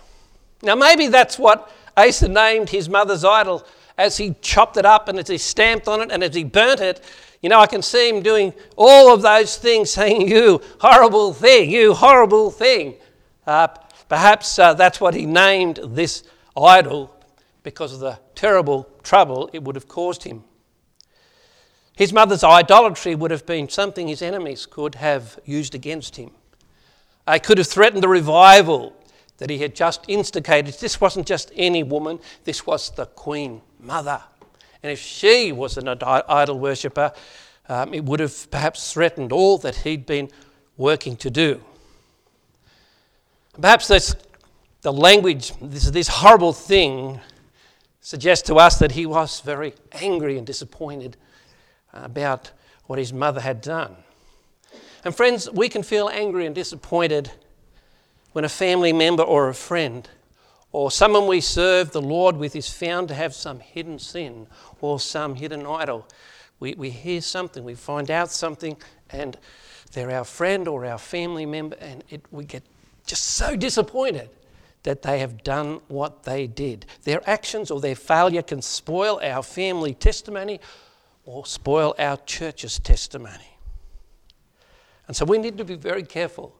Now, 0.62 0.74
maybe 0.74 1.06
that's 1.06 1.38
what 1.38 1.72
Asa 1.96 2.28
named 2.28 2.68
his 2.68 2.86
mother's 2.86 3.24
idol 3.24 3.66
as 3.96 4.18
he 4.18 4.34
chopped 4.42 4.76
it 4.76 4.84
up 4.84 5.08
and 5.08 5.18
as 5.18 5.26
he 5.26 5.38
stamped 5.38 5.88
on 5.88 6.02
it 6.02 6.12
and 6.12 6.22
as 6.22 6.34
he 6.34 6.44
burnt 6.44 6.80
it. 6.80 7.02
You 7.40 7.48
know, 7.48 7.60
I 7.60 7.66
can 7.66 7.80
see 7.80 8.10
him 8.10 8.20
doing 8.20 8.52
all 8.76 9.10
of 9.10 9.22
those 9.22 9.56
things, 9.56 9.90
saying, 9.98 10.28
You 10.28 10.60
horrible 10.80 11.32
thing, 11.32 11.70
you 11.70 11.94
horrible 11.94 12.50
thing. 12.50 12.96
Uh, 13.46 13.68
perhaps 14.10 14.58
uh, 14.58 14.74
that's 14.74 15.00
what 15.00 15.14
he 15.14 15.24
named 15.24 15.80
this 15.82 16.24
idol 16.54 17.16
because 17.62 17.94
of 17.94 18.00
the 18.00 18.18
terrible 18.34 18.86
trouble 19.02 19.48
it 19.54 19.64
would 19.64 19.76
have 19.76 19.88
caused 19.88 20.24
him. 20.24 20.44
His 21.96 22.12
mother's 22.12 22.44
idolatry 22.44 23.14
would 23.14 23.30
have 23.30 23.46
been 23.46 23.70
something 23.70 24.08
his 24.08 24.20
enemies 24.20 24.66
could 24.66 24.96
have 24.96 25.38
used 25.46 25.74
against 25.74 26.16
him. 26.16 26.32
They 27.28 27.38
could 27.38 27.58
have 27.58 27.66
threatened 27.66 28.02
the 28.02 28.08
revival 28.08 28.96
that 29.36 29.50
he 29.50 29.58
had 29.58 29.74
just 29.74 30.04
instigated. 30.08 30.74
This 30.74 31.00
wasn't 31.00 31.26
just 31.26 31.52
any 31.54 31.82
woman, 31.82 32.20
this 32.44 32.66
was 32.66 32.90
the 32.90 33.06
Queen 33.06 33.60
Mother. 33.78 34.22
And 34.82 34.90
if 34.90 34.98
she 34.98 35.52
was 35.52 35.76
an 35.76 35.88
idol 35.88 36.58
worshipper, 36.58 37.12
um, 37.68 37.92
it 37.92 38.04
would 38.04 38.20
have 38.20 38.50
perhaps 38.50 38.92
threatened 38.92 39.32
all 39.32 39.58
that 39.58 39.76
he'd 39.76 40.06
been 40.06 40.30
working 40.76 41.16
to 41.16 41.30
do. 41.30 41.60
Perhaps 43.60 43.88
this, 43.88 44.14
the 44.82 44.92
language, 44.92 45.52
this, 45.60 45.90
this 45.90 46.08
horrible 46.08 46.52
thing, 46.52 47.20
suggests 48.00 48.46
to 48.46 48.54
us 48.54 48.78
that 48.78 48.92
he 48.92 49.04
was 49.04 49.40
very 49.40 49.74
angry 49.92 50.38
and 50.38 50.46
disappointed 50.46 51.16
about 51.92 52.52
what 52.86 52.98
his 52.98 53.12
mother 53.12 53.40
had 53.40 53.60
done. 53.60 53.96
And 55.04 55.14
friends, 55.14 55.50
we 55.50 55.68
can 55.68 55.82
feel 55.82 56.08
angry 56.08 56.46
and 56.46 56.54
disappointed 56.54 57.30
when 58.32 58.44
a 58.44 58.48
family 58.48 58.92
member 58.92 59.22
or 59.22 59.48
a 59.48 59.54
friend 59.54 60.08
or 60.72 60.90
someone 60.90 61.26
we 61.26 61.40
serve 61.40 61.92
the 61.92 62.02
Lord 62.02 62.36
with 62.36 62.54
is 62.54 62.70
found 62.70 63.08
to 63.08 63.14
have 63.14 63.34
some 63.34 63.60
hidden 63.60 63.98
sin 63.98 64.46
or 64.80 65.00
some 65.00 65.36
hidden 65.36 65.66
idol. 65.66 66.06
We, 66.60 66.74
we 66.74 66.90
hear 66.90 67.20
something, 67.20 67.64
we 67.64 67.74
find 67.74 68.10
out 68.10 68.30
something, 68.30 68.76
and 69.10 69.38
they're 69.92 70.10
our 70.10 70.24
friend 70.24 70.68
or 70.68 70.84
our 70.84 70.98
family 70.98 71.46
member, 71.46 71.76
and 71.80 72.04
it, 72.10 72.22
we 72.30 72.44
get 72.44 72.62
just 73.06 73.24
so 73.24 73.56
disappointed 73.56 74.28
that 74.82 75.02
they 75.02 75.20
have 75.20 75.42
done 75.42 75.80
what 75.88 76.24
they 76.24 76.46
did. 76.46 76.86
Their 77.04 77.28
actions 77.28 77.70
or 77.70 77.80
their 77.80 77.94
failure 77.94 78.42
can 78.42 78.62
spoil 78.62 79.20
our 79.22 79.42
family 79.42 79.94
testimony 79.94 80.60
or 81.24 81.46
spoil 81.46 81.94
our 81.98 82.16
church's 82.18 82.78
testimony. 82.78 83.57
And 85.08 85.16
so 85.16 85.24
we 85.24 85.38
need 85.38 85.58
to 85.58 85.64
be 85.64 85.74
very 85.74 86.02
careful 86.02 86.54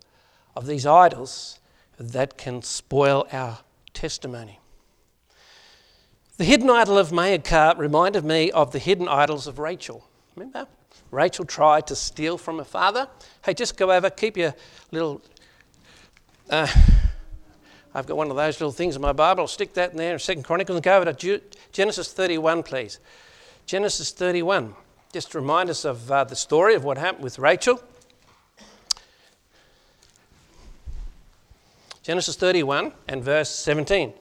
of 0.56 0.66
these 0.66 0.86
idols 0.86 1.60
that 1.98 2.36
can 2.36 2.62
spoil 2.62 3.26
our 3.30 3.58
testimony. 3.92 4.58
The 6.38 6.44
hidden 6.44 6.70
idol 6.70 6.98
of 6.98 7.10
Maacah 7.10 7.76
reminded 7.76 8.24
me 8.24 8.50
of 8.50 8.72
the 8.72 8.78
hidden 8.78 9.06
idols 9.06 9.46
of 9.46 9.58
Rachel. 9.58 10.08
Remember? 10.34 10.66
Rachel 11.10 11.44
tried 11.44 11.86
to 11.88 11.96
steal 11.96 12.38
from 12.38 12.58
her 12.58 12.64
father. 12.64 13.08
Hey, 13.44 13.54
just 13.54 13.76
go 13.76 13.90
over, 13.90 14.08
keep 14.08 14.36
your 14.36 14.54
little. 14.90 15.20
Uh, 16.48 16.66
I've 17.94 18.06
got 18.06 18.16
one 18.16 18.30
of 18.30 18.36
those 18.36 18.60
little 18.60 18.72
things 18.72 18.94
in 18.94 19.02
my 19.02 19.12
Bible. 19.12 19.42
I'll 19.42 19.48
stick 19.48 19.74
that 19.74 19.92
in 19.92 19.96
there 19.96 20.12
in 20.12 20.18
Second 20.18 20.44
Chronicles 20.44 20.76
and 20.76 20.84
go 20.84 20.96
over 20.98 21.12
to 21.12 21.40
Genesis 21.72 22.12
31, 22.12 22.62
please. 22.62 23.00
Genesis 23.66 24.12
31. 24.12 24.74
Just 25.12 25.32
to 25.32 25.40
remind 25.40 25.70
us 25.70 25.84
of 25.84 26.10
uh, 26.10 26.24
the 26.24 26.36
story 26.36 26.74
of 26.74 26.84
what 26.84 26.98
happened 26.98 27.24
with 27.24 27.38
Rachel. 27.38 27.82
Genesis 32.08 32.36
31 32.36 32.90
and 33.06 33.22
verse 33.22 33.50
17. 33.50 34.14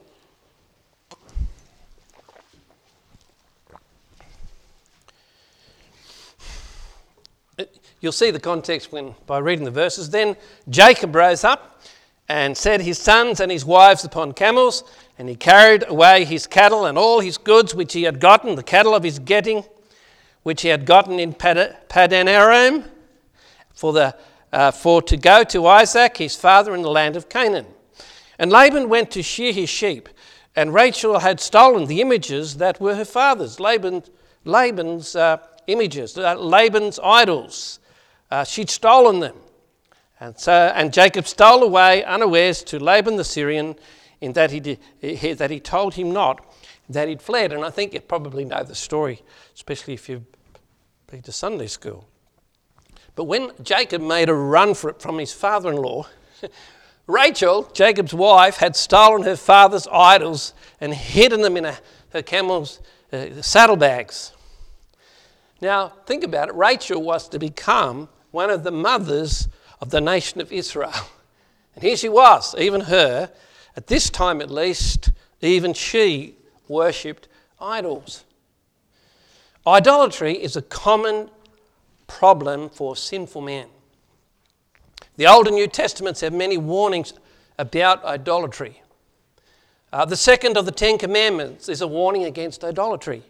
You'll 8.02 8.12
see 8.12 8.30
the 8.30 8.38
context 8.38 8.92
when, 8.92 9.14
by 9.26 9.38
reading 9.38 9.64
the 9.64 9.70
verses. 9.70 10.10
Then 10.10 10.36
Jacob 10.68 11.16
rose 11.16 11.44
up 11.44 11.80
and 12.28 12.54
set 12.54 12.82
his 12.82 12.98
sons 12.98 13.40
and 13.40 13.50
his 13.50 13.64
wives 13.64 14.04
upon 14.04 14.34
camels, 14.34 14.84
and 15.18 15.26
he 15.26 15.34
carried 15.34 15.88
away 15.88 16.26
his 16.26 16.46
cattle 16.46 16.84
and 16.84 16.98
all 16.98 17.20
his 17.20 17.38
goods 17.38 17.74
which 17.74 17.94
he 17.94 18.02
had 18.02 18.20
gotten, 18.20 18.54
the 18.54 18.62
cattle 18.62 18.94
of 18.94 19.02
his 19.02 19.18
getting, 19.18 19.64
which 20.42 20.60
he 20.60 20.68
had 20.68 20.84
gotten 20.84 21.18
in 21.18 21.32
Padan 21.32 22.28
Aram, 22.28 22.84
for, 23.72 23.94
the, 23.94 24.14
uh, 24.52 24.72
for 24.72 25.00
to 25.00 25.16
go 25.16 25.42
to 25.44 25.66
Isaac 25.66 26.18
his 26.18 26.36
father 26.36 26.74
in 26.74 26.82
the 26.82 26.90
land 26.90 27.16
of 27.16 27.30
Canaan. 27.30 27.64
And 28.38 28.50
Laban 28.50 28.88
went 28.88 29.10
to 29.12 29.22
shear 29.22 29.52
his 29.52 29.68
sheep, 29.68 30.08
and 30.54 30.72
Rachel 30.72 31.18
had 31.18 31.40
stolen 31.40 31.86
the 31.86 32.00
images 32.00 32.56
that 32.56 32.80
were 32.80 32.94
her 32.94 33.04
father's, 33.04 33.58
Laban, 33.58 34.02
Laban's 34.44 35.16
uh, 35.16 35.38
images, 35.66 36.16
uh, 36.16 36.34
Laban's 36.34 36.98
idols. 37.02 37.80
Uh, 38.30 38.44
she'd 38.44 38.70
stolen 38.70 39.20
them. 39.20 39.36
And, 40.20 40.38
so, 40.38 40.52
and 40.52 40.92
Jacob 40.92 41.26
stole 41.26 41.62
away 41.62 42.04
unawares 42.04 42.62
to 42.64 42.78
Laban 42.78 43.16
the 43.16 43.24
Syrian, 43.24 43.76
in 44.20 44.32
that 44.32 44.50
he, 44.50 44.60
did, 44.60 44.78
he, 45.00 45.32
that 45.32 45.50
he 45.50 45.60
told 45.60 45.94
him 45.94 46.12
not 46.12 46.44
that 46.88 47.08
he'd 47.08 47.22
fled. 47.22 47.52
And 47.52 47.64
I 47.64 47.70
think 47.70 47.94
you 47.94 48.00
probably 48.00 48.44
know 48.44 48.64
the 48.64 48.74
story, 48.74 49.22
especially 49.54 49.94
if 49.94 50.08
you've 50.08 50.26
been 51.06 51.22
to 51.22 51.32
Sunday 51.32 51.68
school. 51.68 52.08
But 53.14 53.24
when 53.24 53.50
Jacob 53.62 54.02
made 54.02 54.28
a 54.28 54.34
run 54.34 54.74
for 54.74 54.90
it 54.90 55.00
from 55.00 55.18
his 55.18 55.32
father 55.32 55.70
in 55.70 55.76
law, 55.76 56.06
Rachel, 57.08 57.70
Jacob's 57.72 58.12
wife, 58.12 58.58
had 58.58 58.76
stolen 58.76 59.22
her 59.22 59.34
father's 59.34 59.88
idols 59.90 60.52
and 60.78 60.92
hidden 60.92 61.40
them 61.40 61.56
in 61.56 61.64
a, 61.64 61.78
her 62.10 62.20
camel's 62.22 62.80
uh, 63.10 63.40
saddlebags. 63.40 64.32
Now, 65.62 65.88
think 66.04 66.22
about 66.22 66.50
it. 66.50 66.54
Rachel 66.54 67.02
was 67.02 67.26
to 67.30 67.38
become 67.38 68.10
one 68.30 68.50
of 68.50 68.62
the 68.62 68.70
mothers 68.70 69.48
of 69.80 69.88
the 69.88 70.02
nation 70.02 70.40
of 70.40 70.52
Israel. 70.52 70.92
And 71.74 71.84
here 71.84 71.96
she 71.96 72.08
was, 72.08 72.56
even 72.58 72.80
her, 72.80 73.30
at 73.76 73.86
this 73.86 74.10
time 74.10 74.40
at 74.40 74.50
least, 74.50 75.12
even 75.40 75.74
she 75.74 76.34
worshipped 76.66 77.28
idols. 77.60 78.24
Idolatry 79.64 80.32
is 80.34 80.56
a 80.56 80.62
common 80.62 81.30
problem 82.08 82.68
for 82.68 82.96
sinful 82.96 83.42
men. 83.42 83.68
The 85.18 85.26
Old 85.26 85.48
and 85.48 85.56
New 85.56 85.66
Testaments 85.66 86.20
have 86.20 86.32
many 86.32 86.56
warnings 86.56 87.12
about 87.58 88.04
idolatry. 88.04 88.82
Uh, 89.92 90.04
the 90.04 90.16
second 90.16 90.56
of 90.56 90.64
the 90.64 90.70
Ten 90.70 90.96
Commandments 90.96 91.68
is 91.68 91.80
a 91.80 91.88
warning 91.88 92.22
against 92.22 92.62
idolatry. 92.62 93.24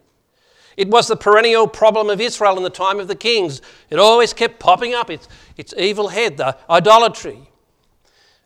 It 0.77 0.89
was 0.91 1.09
the 1.09 1.17
perennial 1.17 1.67
problem 1.67 2.11
of 2.11 2.21
Israel 2.21 2.59
in 2.59 2.63
the 2.63 2.69
time 2.69 3.01
of 3.01 3.09
the 3.09 3.15
kings. 3.17 3.63
It 3.89 3.99
always 3.99 4.35
kept 4.35 4.61
popping 4.61 4.93
up, 4.93 5.09
its, 5.09 5.29
its 5.57 5.73
evil 5.79 6.09
head, 6.09 6.37
the 6.37 6.59
idolatry. 6.69 7.49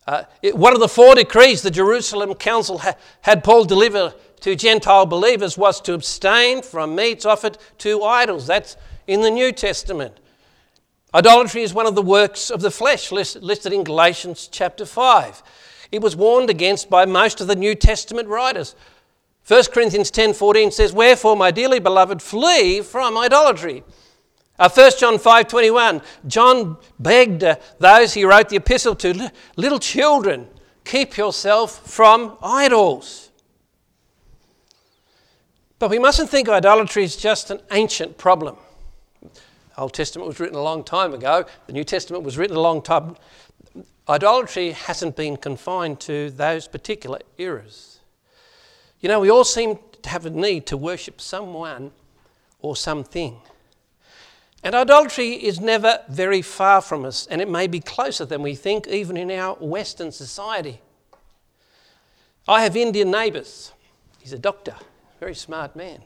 Uh, 0.06 0.22
it, 0.40 0.56
one 0.56 0.72
of 0.72 0.78
the 0.78 0.88
four 0.88 1.16
decrees 1.16 1.62
the 1.62 1.70
Jerusalem 1.72 2.34
Council 2.34 2.78
ha- 2.78 2.94
had 3.22 3.42
Paul 3.42 3.64
deliver 3.64 4.14
to 4.42 4.54
Gentile 4.54 5.04
believers 5.04 5.58
was 5.58 5.80
to 5.80 5.94
abstain 5.94 6.62
from 6.62 6.94
meats 6.94 7.26
offered 7.26 7.58
to 7.78 8.04
idols. 8.04 8.46
That's 8.46 8.76
in 9.08 9.22
the 9.22 9.30
New 9.30 9.50
Testament. 9.50 10.20
Idolatry 11.14 11.62
is 11.62 11.74
one 11.74 11.86
of 11.86 11.94
the 11.94 12.00
works 12.02 12.50
of 12.50 12.62
the 12.62 12.70
flesh 12.70 13.12
listed 13.12 13.72
in 13.72 13.84
Galatians 13.84 14.48
chapter 14.50 14.86
5. 14.86 15.42
It 15.90 16.00
was 16.00 16.16
warned 16.16 16.48
against 16.48 16.88
by 16.88 17.04
most 17.04 17.42
of 17.42 17.48
the 17.48 17.56
New 17.56 17.74
Testament 17.74 18.28
writers. 18.28 18.74
1 19.46 19.64
Corinthians 19.72 20.10
10:14 20.10 20.70
says, 20.70 20.92
"Wherefore, 20.92 21.36
my 21.36 21.50
dearly 21.50 21.80
beloved, 21.80 22.22
flee 22.22 22.80
from 22.80 23.18
idolatry." 23.18 23.84
Uh, 24.58 24.70
1 24.70 24.98
John 24.98 25.18
5:21, 25.18 26.00
John 26.26 26.78
begged 26.98 27.44
uh, 27.44 27.56
those 27.78 28.14
he 28.14 28.24
wrote 28.24 28.48
the 28.48 28.56
epistle 28.56 28.94
to, 28.96 29.30
little 29.56 29.80
children, 29.80 30.48
keep 30.84 31.18
yourself 31.18 31.86
from 31.86 32.38
idols. 32.42 33.28
But 35.78 35.90
we 35.90 35.98
mustn't 35.98 36.30
think 36.30 36.48
idolatry 36.48 37.04
is 37.04 37.16
just 37.16 37.50
an 37.50 37.60
ancient 37.70 38.16
problem. 38.16 38.56
Old 39.78 39.94
Testament 39.94 40.28
was 40.28 40.38
written 40.38 40.56
a 40.56 40.62
long 40.62 40.84
time 40.84 41.14
ago. 41.14 41.44
The 41.66 41.72
New 41.72 41.84
Testament 41.84 42.24
was 42.24 42.36
written 42.36 42.56
a 42.56 42.60
long 42.60 42.82
time. 42.82 43.16
Idolatry 44.08 44.72
hasn't 44.72 45.16
been 45.16 45.36
confined 45.36 46.00
to 46.00 46.30
those 46.30 46.68
particular 46.68 47.20
eras. 47.38 48.00
You 49.00 49.08
know, 49.08 49.20
we 49.20 49.30
all 49.30 49.44
seem 49.44 49.78
to 50.02 50.08
have 50.08 50.26
a 50.26 50.30
need 50.30 50.66
to 50.66 50.76
worship 50.76 51.20
someone 51.20 51.92
or 52.60 52.76
something. 52.76 53.38
And 54.62 54.74
idolatry 54.74 55.30
is 55.30 55.60
never 55.60 56.00
very 56.08 56.42
far 56.42 56.80
from 56.80 57.04
us, 57.04 57.26
and 57.26 57.40
it 57.40 57.48
may 57.48 57.66
be 57.66 57.80
closer 57.80 58.24
than 58.24 58.42
we 58.42 58.54
think, 58.54 58.86
even 58.86 59.16
in 59.16 59.30
our 59.30 59.54
Western 59.54 60.12
society. 60.12 60.80
I 62.46 62.62
have 62.62 62.76
Indian 62.76 63.10
neighbours. 63.10 63.72
He's 64.20 64.32
a 64.32 64.38
doctor, 64.38 64.76
very 65.18 65.34
smart 65.34 65.74
man. 65.74 66.02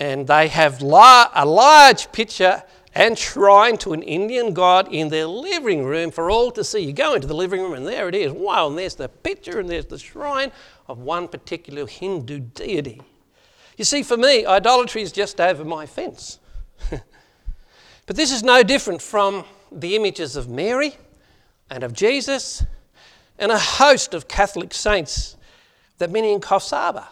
And 0.00 0.26
they 0.26 0.48
have 0.48 0.82
a 0.82 1.44
large 1.44 2.10
picture 2.10 2.64
and 2.94 3.16
shrine 3.16 3.76
to 3.78 3.92
an 3.92 4.02
Indian 4.02 4.52
god 4.52 4.92
in 4.92 5.08
their 5.08 5.26
living 5.26 5.84
room 5.84 6.10
for 6.10 6.30
all 6.30 6.50
to 6.52 6.64
see. 6.64 6.80
You 6.80 6.92
go 6.92 7.14
into 7.14 7.28
the 7.28 7.34
living 7.34 7.60
room 7.60 7.74
and 7.74 7.86
there 7.86 8.08
it 8.08 8.14
is. 8.14 8.32
Wow, 8.32 8.68
and 8.68 8.78
there's 8.78 8.96
the 8.96 9.08
picture 9.08 9.60
and 9.60 9.68
there's 9.68 9.86
the 9.86 9.98
shrine 9.98 10.50
of 10.88 10.98
one 10.98 11.28
particular 11.28 11.86
Hindu 11.86 12.40
deity. 12.40 13.00
You 13.76 13.84
see, 13.84 14.02
for 14.02 14.16
me, 14.16 14.44
idolatry 14.44 15.02
is 15.02 15.12
just 15.12 15.40
over 15.40 15.64
my 15.64 15.86
fence. 15.86 16.40
but 18.06 18.16
this 18.16 18.32
is 18.32 18.42
no 18.42 18.62
different 18.62 19.00
from 19.00 19.44
the 19.70 19.94
images 19.94 20.34
of 20.34 20.48
Mary 20.48 20.96
and 21.70 21.84
of 21.84 21.92
Jesus 21.92 22.64
and 23.38 23.52
a 23.52 23.58
host 23.58 24.14
of 24.14 24.28
Catholic 24.28 24.74
saints 24.74 25.36
that 25.98 26.10
many 26.10 26.32
in 26.32 26.40
Harbour 26.42 27.06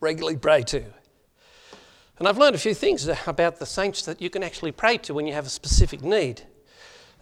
regularly 0.00 0.36
pray 0.36 0.62
to. 0.62 0.84
And 2.18 2.28
I've 2.28 2.38
learned 2.38 2.54
a 2.54 2.58
few 2.58 2.74
things 2.74 3.08
about 3.26 3.58
the 3.58 3.66
saints 3.66 4.04
that 4.04 4.20
you 4.20 4.30
can 4.30 4.42
actually 4.42 4.72
pray 4.72 4.98
to 4.98 5.14
when 5.14 5.26
you 5.26 5.32
have 5.32 5.46
a 5.46 5.50
specific 5.50 6.02
need. 6.02 6.42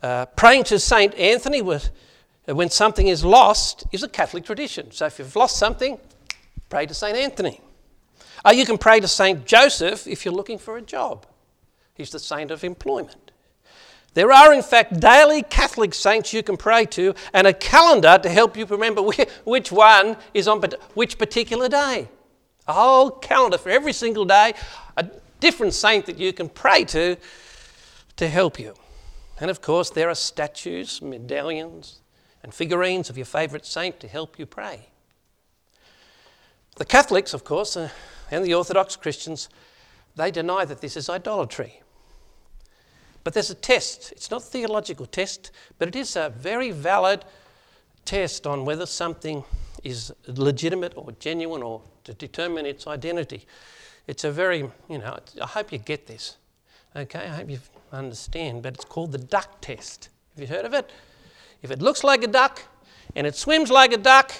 Uh, 0.02 0.26
praying 0.26 0.64
to 0.64 0.78
Saint 0.78 1.14
Anthony 1.14 1.62
uh, 1.62 1.78
when 2.46 2.68
something 2.68 3.06
is 3.06 3.24
lost 3.24 3.84
is 3.92 4.02
a 4.02 4.08
Catholic 4.08 4.44
tradition. 4.44 4.90
So 4.90 5.06
if 5.06 5.18
you've 5.18 5.36
lost 5.36 5.56
something, 5.56 5.98
pray 6.68 6.86
to 6.86 6.94
Saint 6.94 7.16
Anthony. 7.16 7.60
Uh, 8.44 8.50
you 8.50 8.66
can 8.66 8.78
pray 8.78 9.00
to 9.00 9.08
Saint 9.08 9.46
Joseph 9.46 10.06
if 10.06 10.24
you're 10.24 10.34
looking 10.34 10.58
for 10.58 10.76
a 10.76 10.82
job. 10.82 11.26
He's 11.94 12.10
the 12.10 12.18
saint 12.18 12.50
of 12.50 12.64
employment. 12.64 13.30
There 14.14 14.32
are, 14.32 14.52
in 14.52 14.62
fact, 14.62 15.00
daily 15.00 15.42
Catholic 15.42 15.94
saints 15.94 16.32
you 16.32 16.42
can 16.42 16.56
pray 16.56 16.84
to 16.86 17.14
and 17.32 17.46
a 17.46 17.52
calendar 17.52 18.18
to 18.22 18.28
help 18.28 18.56
you 18.56 18.66
remember 18.66 19.02
which 19.44 19.72
one 19.72 20.16
is 20.34 20.48
on 20.48 20.62
which 20.94 21.16
particular 21.18 21.68
day. 21.68 22.08
A 22.66 22.72
whole 22.72 23.10
calendar 23.10 23.58
for 23.58 23.70
every 23.70 23.92
single 23.92 24.24
day, 24.24 24.54
a 24.96 25.06
different 25.40 25.74
saint 25.74 26.06
that 26.06 26.18
you 26.18 26.32
can 26.32 26.48
pray 26.48 26.84
to 26.84 27.16
to 28.16 28.28
help 28.28 28.58
you. 28.58 28.74
And 29.40 29.50
of 29.50 29.60
course, 29.60 29.90
there 29.90 30.08
are 30.08 30.14
statues, 30.14 31.02
medallions, 31.02 32.00
and 32.42 32.54
figurines 32.54 33.10
of 33.10 33.16
your 33.16 33.26
favourite 33.26 33.66
saint 33.66 33.98
to 34.00 34.08
help 34.08 34.38
you 34.38 34.46
pray. 34.46 34.88
The 36.76 36.84
Catholics, 36.84 37.34
of 37.34 37.44
course, 37.44 37.76
uh, 37.76 37.90
and 38.30 38.44
the 38.44 38.54
Orthodox 38.54 38.96
Christians, 38.96 39.48
they 40.16 40.30
deny 40.30 40.64
that 40.64 40.80
this 40.80 40.96
is 40.96 41.08
idolatry. 41.08 41.82
But 43.24 43.34
there's 43.34 43.50
a 43.50 43.54
test. 43.54 44.12
It's 44.12 44.30
not 44.30 44.42
a 44.42 44.46
theological 44.46 45.06
test, 45.06 45.50
but 45.78 45.88
it 45.88 45.96
is 45.96 46.16
a 46.16 46.30
very 46.30 46.70
valid 46.70 47.24
test 48.04 48.46
on 48.46 48.64
whether 48.64 48.86
something 48.86 49.44
is 49.82 50.12
legitimate 50.26 50.92
or 50.96 51.12
genuine 51.18 51.62
or 51.62 51.82
to 52.04 52.14
determine 52.14 52.66
its 52.66 52.86
identity. 52.86 53.46
It's 54.06 54.24
a 54.24 54.30
very, 54.30 54.58
you 54.88 54.98
know, 54.98 55.18
I 55.40 55.46
hope 55.46 55.72
you 55.72 55.78
get 55.78 56.06
this. 56.06 56.36
Okay, 56.94 57.20
I 57.20 57.28
hope 57.28 57.50
you 57.50 57.58
understand, 57.92 58.62
but 58.62 58.74
it's 58.74 58.84
called 58.84 59.12
the 59.12 59.18
duck 59.18 59.60
test. 59.60 60.08
Have 60.34 60.42
you 60.42 60.54
heard 60.54 60.64
of 60.64 60.74
it? 60.74 60.90
If 61.62 61.70
it 61.70 61.80
looks 61.80 62.04
like 62.04 62.22
a 62.22 62.26
duck 62.26 62.62
and 63.14 63.26
it 63.26 63.34
swims 63.36 63.70
like 63.70 63.92
a 63.92 63.96
duck, 63.96 64.32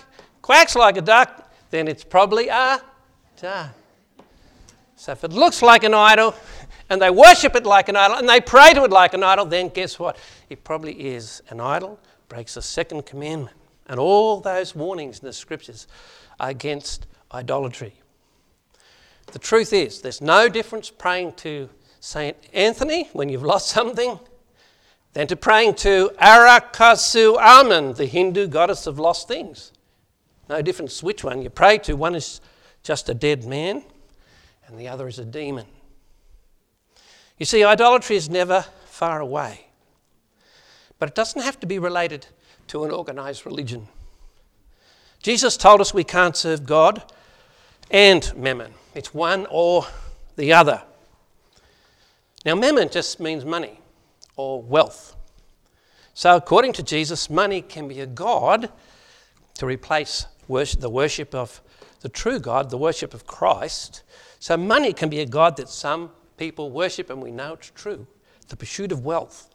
quacks 0.42 0.74
like 0.74 0.96
a 0.96 1.02
duck, 1.02 1.50
then 1.70 1.88
it's 1.88 2.04
probably 2.04 2.48
a 2.48 2.80
duck. 3.40 3.74
So 4.96 5.12
if 5.12 5.24
it 5.24 5.32
looks 5.32 5.62
like 5.62 5.82
an 5.82 5.94
idol 5.94 6.34
and 6.88 7.00
they 7.00 7.10
worship 7.10 7.56
it 7.56 7.64
like 7.64 7.88
an 7.88 7.96
idol 7.96 8.18
and 8.18 8.28
they 8.28 8.40
pray 8.40 8.72
to 8.74 8.84
it 8.84 8.90
like 8.90 9.14
an 9.14 9.22
idol, 9.22 9.46
then 9.46 9.68
guess 9.68 9.98
what? 9.98 10.16
It 10.48 10.62
probably 10.62 10.92
is 10.92 11.42
an 11.48 11.60
idol, 11.60 11.98
breaks 12.28 12.54
the 12.54 12.62
second 12.62 13.06
commandment. 13.06 13.56
And 13.92 14.00
all 14.00 14.40
those 14.40 14.74
warnings 14.74 15.18
in 15.18 15.26
the 15.26 15.34
scriptures 15.34 15.86
are 16.40 16.48
against 16.48 17.06
idolatry. 17.30 17.92
The 19.26 19.38
truth 19.38 19.74
is, 19.74 20.00
there's 20.00 20.22
no 20.22 20.48
difference 20.48 20.88
praying 20.88 21.34
to 21.34 21.68
St. 22.00 22.34
Anthony 22.54 23.10
when 23.12 23.28
you've 23.28 23.42
lost 23.42 23.68
something 23.68 24.18
than 25.12 25.26
to 25.26 25.36
praying 25.36 25.74
to 25.74 26.10
Arakasu 26.18 27.36
Amman, 27.38 27.92
the 27.92 28.06
Hindu 28.06 28.46
goddess 28.46 28.86
of 28.86 28.98
lost 28.98 29.28
things. 29.28 29.72
No 30.48 30.62
difference 30.62 31.02
which 31.02 31.22
one 31.22 31.42
you 31.42 31.50
pray 31.50 31.76
to. 31.80 31.92
One 31.92 32.14
is 32.14 32.40
just 32.82 33.10
a 33.10 33.14
dead 33.14 33.44
man, 33.44 33.82
and 34.66 34.80
the 34.80 34.88
other 34.88 35.06
is 35.06 35.18
a 35.18 35.26
demon. 35.26 35.66
You 37.36 37.44
see, 37.44 37.62
idolatry 37.62 38.16
is 38.16 38.30
never 38.30 38.64
far 38.86 39.20
away, 39.20 39.66
but 40.98 41.10
it 41.10 41.14
doesn't 41.14 41.42
have 41.42 41.60
to 41.60 41.66
be 41.66 41.78
related 41.78 42.28
to 42.68 42.84
an 42.84 42.90
organized 42.90 43.46
religion. 43.46 43.88
Jesus 45.22 45.56
told 45.56 45.80
us 45.80 45.94
we 45.94 46.04
can't 46.04 46.36
serve 46.36 46.66
God 46.66 47.02
and 47.90 48.32
mammon, 48.36 48.72
it's 48.94 49.12
one 49.12 49.46
or 49.50 49.86
the 50.36 50.52
other. 50.52 50.82
Now, 52.44 52.54
mammon 52.54 52.88
just 52.88 53.20
means 53.20 53.44
money 53.44 53.80
or 54.36 54.62
wealth. 54.62 55.14
So, 56.14 56.36
according 56.36 56.72
to 56.74 56.82
Jesus, 56.82 57.30
money 57.30 57.62
can 57.62 57.86
be 57.86 58.00
a 58.00 58.06
God 58.06 58.70
to 59.54 59.66
replace 59.66 60.26
worship, 60.48 60.80
the 60.80 60.90
worship 60.90 61.34
of 61.34 61.60
the 62.00 62.08
true 62.08 62.40
God, 62.40 62.70
the 62.70 62.78
worship 62.78 63.14
of 63.14 63.26
Christ. 63.26 64.02
So, 64.40 64.56
money 64.56 64.92
can 64.92 65.08
be 65.08 65.20
a 65.20 65.26
God 65.26 65.56
that 65.58 65.68
some 65.68 66.10
people 66.36 66.70
worship, 66.70 67.10
and 67.10 67.22
we 67.22 67.30
know 67.30 67.54
it's 67.54 67.70
true 67.70 68.06
the 68.48 68.56
pursuit 68.56 68.92
of 68.92 69.04
wealth. 69.04 69.48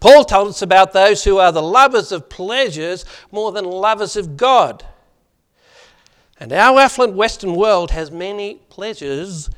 Paul 0.00 0.24
told 0.24 0.48
us 0.48 0.62
about 0.62 0.92
those 0.92 1.24
who 1.24 1.38
are 1.38 1.52
the 1.52 1.62
lovers 1.62 2.12
of 2.12 2.28
pleasures 2.28 3.04
more 3.30 3.52
than 3.52 3.64
lovers 3.64 4.16
of 4.16 4.36
God. 4.36 4.84
And 6.38 6.52
our 6.52 6.80
affluent 6.80 7.14
Western 7.14 7.54
world 7.54 7.92
has 7.92 8.10
many 8.10 8.56
pleasures 8.68 9.48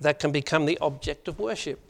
that 0.00 0.18
can 0.18 0.32
become 0.32 0.66
the 0.66 0.78
object 0.80 1.28
of 1.28 1.38
worship. 1.38 1.80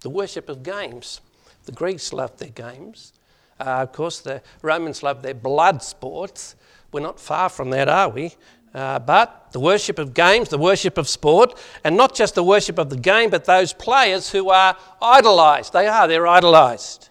The 0.00 0.10
worship 0.10 0.48
of 0.48 0.62
games. 0.62 1.20
The 1.64 1.72
Greeks 1.72 2.12
loved 2.12 2.38
their 2.38 2.50
games. 2.50 3.12
Uh, 3.58 3.82
of 3.82 3.92
course, 3.92 4.20
the 4.20 4.42
Romans 4.62 5.02
loved 5.02 5.22
their 5.22 5.34
blood 5.34 5.82
sports. 5.82 6.54
We're 6.92 7.00
not 7.00 7.20
far 7.20 7.48
from 7.48 7.70
that, 7.70 7.88
are 7.88 8.08
we? 8.08 8.34
Uh, 8.72 8.98
but 9.00 9.50
the 9.52 9.58
worship 9.58 9.98
of 9.98 10.14
games, 10.14 10.48
the 10.48 10.58
worship 10.58 10.96
of 10.96 11.08
sport, 11.08 11.58
and 11.82 11.96
not 11.96 12.14
just 12.14 12.36
the 12.36 12.44
worship 12.44 12.78
of 12.78 12.88
the 12.88 12.96
game, 12.96 13.30
but 13.30 13.44
those 13.44 13.72
players 13.72 14.30
who 14.30 14.50
are 14.50 14.76
idolised. 15.02 15.72
They 15.72 15.88
are, 15.88 16.06
they're 16.06 16.28
idolised. 16.28 17.08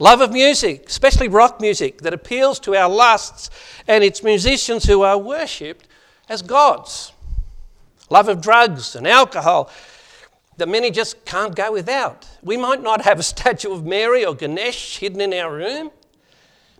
Love 0.00 0.20
of 0.20 0.32
music, 0.32 0.88
especially 0.88 1.28
rock 1.28 1.60
music, 1.60 2.02
that 2.02 2.12
appeals 2.12 2.58
to 2.60 2.74
our 2.74 2.88
lusts, 2.88 3.50
and 3.86 4.02
its 4.02 4.22
musicians 4.22 4.84
who 4.84 5.02
are 5.02 5.18
worshipped 5.18 5.86
as 6.28 6.42
gods. 6.42 7.12
Love 8.10 8.28
of 8.28 8.40
drugs 8.40 8.96
and 8.96 9.06
alcohol 9.06 9.70
that 10.56 10.68
many 10.68 10.90
just 10.90 11.24
can't 11.24 11.54
go 11.54 11.70
without. 11.70 12.26
We 12.42 12.56
might 12.56 12.82
not 12.82 13.02
have 13.02 13.20
a 13.20 13.22
statue 13.22 13.72
of 13.72 13.84
Mary 13.84 14.24
or 14.24 14.34
Ganesh 14.34 14.98
hidden 14.98 15.20
in 15.20 15.32
our 15.32 15.54
room, 15.54 15.92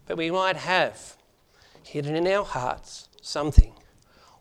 but 0.07 0.17
we 0.17 0.33
might 0.33 0.57
have 0.57 1.17
hidden 1.85 2.17
in 2.17 2.27
our 2.27 2.45
hearts 2.45 3.09
something 3.23 3.78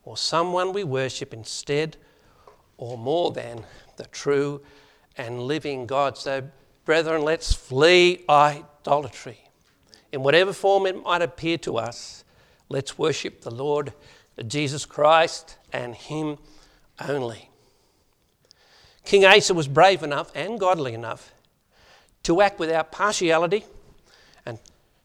or 0.08 0.16
someone 0.16 0.72
we 0.72 0.86
worship 0.86 1.34
instead 1.34 1.98
or 2.78 2.98
more 2.98 3.30
than 3.30 3.66
the 3.98 4.06
true 4.06 4.62
and 5.18 5.42
living 5.42 5.86
God. 5.86 6.18
So, 6.18 6.50
brethren, 6.86 7.24
let's 7.24 7.52
flee 7.52 8.24
idolatry. 8.30 9.50
In 10.14 10.24
whatever 10.24 10.54
form 10.54 10.86
it 10.86 11.04
might 11.04 11.22
appear 11.22 11.58
to 11.58 11.76
us, 11.76 12.24
let's 12.70 12.98
worship 12.98 13.42
the 13.42 13.52
Lord 13.52 13.92
Jesus 14.48 14.86
Christ 14.86 15.58
and 15.74 15.94
Him 15.94 16.38
only. 17.06 17.50
King 19.04 19.26
Asa 19.26 19.54
was 19.54 19.68
brave 19.68 20.04
enough 20.04 20.32
and 20.34 20.58
godly 20.58 20.94
enough 20.94 21.34
to 22.24 22.40
act 22.40 22.60
without 22.60 22.94
partiality 22.94 23.66
and 24.46 24.58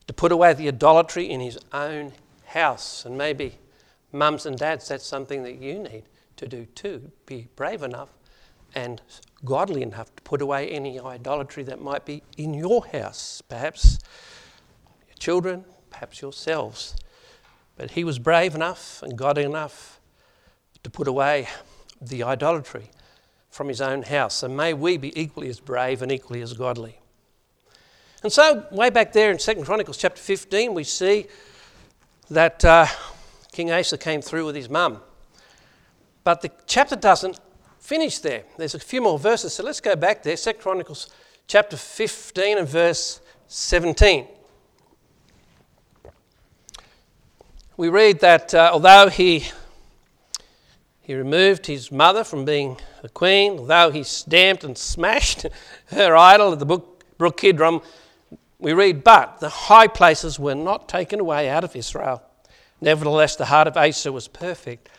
to 0.07 0.13
put 0.13 0.31
away 0.31 0.53
the 0.53 0.69
idolatry 0.69 1.29
in 1.29 1.41
his 1.41 1.59
own 1.73 2.13
house. 2.47 3.05
And 3.05 3.19
maybe 3.19 3.57
mums 4.13 4.47
and 4.47 4.59
dads, 4.59 4.89
that's 4.89 5.07
something 5.07 5.43
that 5.43 5.57
you 5.57 5.79
need 5.79 6.05
to 6.37 6.47
do 6.47 6.67
too. 6.75 7.11
Be 7.27 7.49
brave 7.57 7.83
enough 7.83 8.11
and 8.75 9.01
godly 9.45 9.83
enough 9.83 10.15
to 10.17 10.23
put 10.23 10.41
away 10.41 10.69
any 10.69 10.99
idolatry 10.99 11.63
that 11.65 11.81
might 11.81 12.05
be 12.05 12.23
in 12.37 12.55
your 12.55 12.87
house, 12.87 13.43
perhaps 13.49 13.99
your 15.09 15.17
children, 15.19 15.65
perhaps 15.91 16.23
yourselves. 16.23 16.97
But 17.77 17.93
he 17.93 18.05
was 18.05 18.19
brave 18.19 18.55
enough 18.55 19.03
and 19.03 19.17
godly 19.17 19.45
enough 19.45 20.01
to 20.83 20.91
put 20.91 21.09
away 21.09 21.49
the 22.01 22.23
idolatry 22.23 22.91
from 23.51 23.69
his 23.69 23.81
own 23.81 24.03
house. 24.03 24.43
And 24.43 24.57
may 24.57 24.75
we 24.75 24.97
be 24.97 25.19
equally 25.21 25.49
as 25.49 25.61
brave 25.61 26.03
and 26.03 26.11
equally 26.11 26.43
as 26.43 26.55
godly. 26.55 26.99
And 28.23 28.33
so, 28.33 28.67
way 28.71 28.91
back 28.91 29.13
there 29.13 29.31
in 29.31 29.39
2 29.39 29.65
Chronicles 29.65 29.97
chapter 29.97 30.21
15, 30.21 30.75
we 30.75 30.85
see 30.85 31.27
that 32.31 32.65
uh, 32.65 32.87
King 33.53 33.71
Asa 33.71 33.99
came 33.99 34.23
through 34.23 34.47
with 34.47 34.57
his 34.57 34.69
mum. 34.69 35.01
But 36.25 36.41
the 36.41 36.51
chapter 36.67 36.97
doesn't 36.97 37.39
finish 37.79 38.19
there. 38.19 38.45
There's 38.57 38.75
a 38.75 38.81
few 38.81 39.03
more 39.03 39.19
verses, 39.19 39.55
so 39.55 39.63
let's 39.63 39.81
go 39.81 39.95
back 39.95 40.23
there. 40.23 40.37
2 40.37 40.55
Chronicles 40.55 41.11
chapter 41.47 41.77
15 41.77 42.59
and 42.59 42.69
verse 42.69 43.21
17. 43.49 44.27
We 47.77 47.89
read 47.89 48.21
that 48.21 48.55
uh, 48.55 48.71
although 48.73 49.09
he 49.09 49.51
He 51.03 51.15
removed 51.15 51.67
his 51.67 51.91
mother 51.91 52.23
from 52.23 52.45
being 52.45 52.79
a 53.03 53.09
queen, 53.09 53.59
although 53.59 53.91
he 53.91 54.05
stamped 54.05 54.63
and 54.63 54.79
smashed 54.79 55.47
her 55.87 56.17
idol 56.17 56.53
at 56.53 56.59
the 56.61 56.81
brook 57.19 57.37
Kidron. 57.37 57.81
We 58.61 58.73
read, 58.73 59.03
But 59.03 59.41
the 59.41 59.49
high 59.49 59.89
places 59.89 60.39
were 60.39 60.55
not 60.55 60.89
taken 60.89 61.19
away 61.19 61.51
out 61.51 61.65
of 61.65 61.75
Israel. 61.75 62.23
Nevertheless, 62.83 63.37
the 63.37 63.47
heart 63.47 63.69
of 63.69 63.77
Asa 63.77 64.13
was 64.13 64.29
perfect 64.29 64.91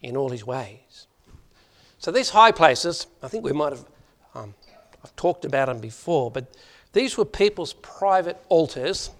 in 0.00 0.16
all 0.16 0.30
his 0.30 0.44
ways. 0.44 1.06
So 1.98 2.10
these 2.10 2.30
high 2.30 2.50
places, 2.50 3.06
I 3.22 3.28
think 3.28 3.44
we 3.44 3.52
might 3.52 3.72
have 3.72 3.84
um, 4.34 4.54
I've 5.04 5.14
talked 5.14 5.44
about 5.44 5.66
them 5.66 5.78
before, 5.78 6.30
but 6.30 6.46
these 6.92 7.16
were 7.16 7.24
people's 7.24 7.74
private 7.74 8.42
altars 8.48 9.10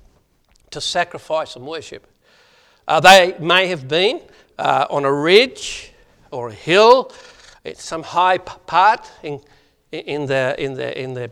to 0.71 0.81
sacrifice 0.81 1.57
and 1.57 1.65
worship. 1.65 2.07
Uh, 2.89 3.01
they 3.01 3.37
may 3.39 3.69
have 3.69 3.87
been 3.87 4.21
uh, 4.59 4.87
on 4.91 5.05
a 5.05 5.13
ridge 5.13 5.93
or 6.31 6.49
a 6.49 6.53
hill, 6.53 7.13
it's 7.65 7.85
some 7.85 8.03
high 8.03 8.39
part 8.39 9.11
in, 9.23 9.41
in, 9.93 10.27
the, 10.27 10.57
in, 10.59 10.75
the, 10.75 11.01
in 11.01 11.15
the, 11.15 11.31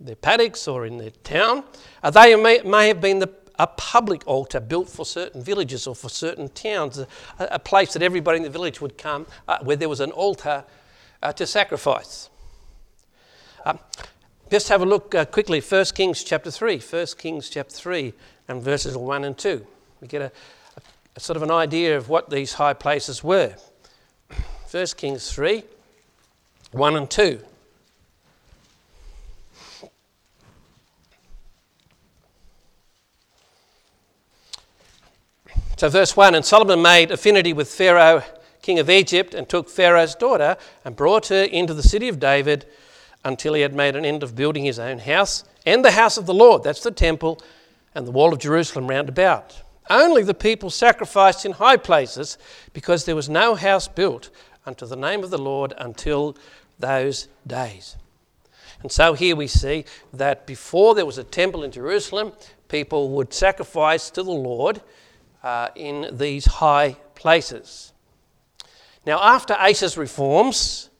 the 0.00 0.16
paddocks 0.16 0.68
or 0.68 0.84
in 0.84 0.98
the 0.98 1.10
town. 1.22 1.64
Uh, 2.02 2.10
they 2.10 2.34
may, 2.36 2.60
may 2.64 2.88
have 2.88 3.00
been 3.00 3.20
the, 3.20 3.30
a 3.58 3.66
public 3.66 4.22
altar 4.26 4.60
built 4.60 4.88
for 4.88 5.04
certain 5.04 5.42
villages 5.42 5.86
or 5.86 5.94
for 5.94 6.08
certain 6.08 6.48
towns, 6.48 6.98
a, 6.98 7.06
a 7.38 7.58
place 7.58 7.92
that 7.92 8.02
everybody 8.02 8.38
in 8.38 8.42
the 8.42 8.50
village 8.50 8.80
would 8.80 8.96
come 8.96 9.26
uh, 9.46 9.58
where 9.62 9.76
there 9.76 9.88
was 9.88 10.00
an 10.00 10.10
altar 10.12 10.64
uh, 11.22 11.32
to 11.32 11.46
sacrifice. 11.46 12.30
Um, 13.64 13.78
just 14.50 14.68
have 14.68 14.80
a 14.80 14.86
look 14.86 15.14
uh, 15.14 15.24
quickly, 15.24 15.60
1 15.60 15.84
Kings 15.94 16.24
chapter 16.24 16.50
3, 16.50 16.78
1 16.78 17.06
Kings 17.18 17.50
chapter 17.50 17.74
3 17.74 18.14
and 18.48 18.62
verses 18.62 18.96
1 18.96 19.24
and 19.24 19.36
2. 19.36 19.66
We 20.00 20.08
get 20.08 20.22
a, 20.22 20.32
a, 20.76 20.80
a 21.16 21.20
sort 21.20 21.36
of 21.36 21.42
an 21.42 21.50
idea 21.50 21.96
of 21.96 22.08
what 22.08 22.30
these 22.30 22.54
high 22.54 22.74
places 22.74 23.22
were. 23.22 23.54
1 24.70 24.86
Kings 24.96 25.30
3 25.32 25.64
1 26.72 26.96
and 26.96 27.10
2. 27.10 27.40
So, 35.78 35.88
verse 35.88 36.16
1 36.16 36.34
And 36.34 36.44
Solomon 36.44 36.82
made 36.82 37.12
affinity 37.12 37.52
with 37.52 37.70
Pharaoh, 37.70 38.24
king 38.62 38.80
of 38.80 38.90
Egypt, 38.90 39.32
and 39.32 39.48
took 39.48 39.70
Pharaoh's 39.70 40.16
daughter 40.16 40.56
and 40.84 40.96
brought 40.96 41.28
her 41.28 41.44
into 41.44 41.72
the 41.72 41.84
city 41.84 42.08
of 42.08 42.18
David 42.18 42.66
until 43.24 43.54
he 43.54 43.62
had 43.62 43.74
made 43.74 43.94
an 43.94 44.04
end 44.04 44.24
of 44.24 44.34
building 44.34 44.64
his 44.64 44.80
own 44.80 44.98
house 44.98 45.44
and 45.64 45.84
the 45.84 45.92
house 45.92 46.16
of 46.16 46.26
the 46.26 46.34
Lord, 46.34 46.64
that's 46.64 46.82
the 46.82 46.90
temple, 46.90 47.40
and 47.94 48.08
the 48.08 48.10
wall 48.10 48.32
of 48.32 48.40
Jerusalem 48.40 48.88
round 48.88 49.08
about. 49.08 49.62
Only 49.88 50.24
the 50.24 50.34
people 50.34 50.68
sacrificed 50.68 51.46
in 51.46 51.52
high 51.52 51.76
places 51.76 52.38
because 52.72 53.04
there 53.04 53.14
was 53.14 53.28
no 53.28 53.54
house 53.54 53.86
built 53.86 54.30
unto 54.66 54.84
the 54.84 54.96
name 54.96 55.22
of 55.22 55.30
the 55.30 55.38
Lord 55.38 55.74
until 55.78 56.36
those 56.80 57.28
days. 57.46 57.94
And 58.82 58.90
so 58.90 59.12
here 59.12 59.36
we 59.36 59.46
see 59.46 59.84
that 60.12 60.44
before 60.44 60.96
there 60.96 61.06
was 61.06 61.18
a 61.18 61.24
temple 61.24 61.62
in 61.62 61.70
Jerusalem, 61.70 62.32
people 62.66 63.10
would 63.10 63.32
sacrifice 63.32 64.10
to 64.10 64.24
the 64.24 64.32
Lord 64.32 64.80
uh, 65.42 65.68
in 65.74 66.08
these 66.12 66.46
high 66.46 66.96
places. 67.14 67.92
Now, 69.06 69.20
after 69.22 69.54
Asa's 69.54 69.96
reforms 69.96 70.90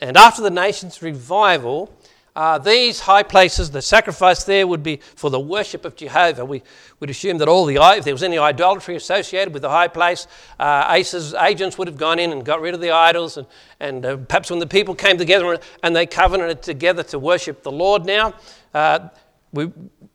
and 0.00 0.16
after 0.16 0.42
the 0.42 0.50
nation's 0.50 1.02
revival, 1.02 1.90
uh, 2.36 2.58
these 2.58 2.98
high 2.98 3.22
places, 3.22 3.70
the 3.70 3.80
sacrifice 3.80 4.42
there 4.42 4.66
would 4.66 4.82
be 4.82 4.96
for 5.14 5.30
the 5.30 5.38
worship 5.38 5.84
of 5.84 5.94
Jehovah. 5.94 6.44
We 6.44 6.62
would 6.98 7.08
assume 7.08 7.38
that 7.38 7.48
all 7.48 7.64
the 7.64 7.76
if 7.76 8.04
there 8.04 8.12
was 8.12 8.24
any 8.24 8.38
idolatry 8.38 8.96
associated 8.96 9.54
with 9.54 9.62
the 9.62 9.70
high 9.70 9.86
place, 9.86 10.26
uh, 10.58 10.84
Asa's 10.88 11.32
agents 11.34 11.78
would 11.78 11.86
have 11.86 11.96
gone 11.96 12.18
in 12.18 12.32
and 12.32 12.44
got 12.44 12.60
rid 12.60 12.74
of 12.74 12.80
the 12.80 12.90
idols. 12.90 13.36
And, 13.36 13.46
and 13.78 14.04
uh, 14.04 14.16
perhaps 14.16 14.50
when 14.50 14.58
the 14.58 14.66
people 14.66 14.96
came 14.96 15.16
together 15.16 15.60
and 15.84 15.94
they 15.94 16.06
covenanted 16.06 16.60
together 16.60 17.04
to 17.04 17.20
worship 17.20 17.62
the 17.62 17.72
Lord 17.72 18.04
now, 18.04 18.34
uh, 18.74 19.08
we, 19.52 19.70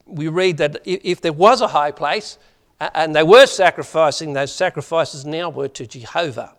we 0.06 0.28
read 0.28 0.58
that 0.58 0.82
if 0.84 1.22
there 1.22 1.32
was 1.32 1.62
a 1.62 1.70
high 1.70 1.92
place 1.92 2.38
and 2.80 3.16
they 3.16 3.24
were 3.24 3.46
sacrificing, 3.46 4.34
those 4.34 4.54
sacrifices 4.54 5.26
now 5.26 5.50
were 5.50 5.68
to 5.68 5.86
Jehovah. 5.86 6.54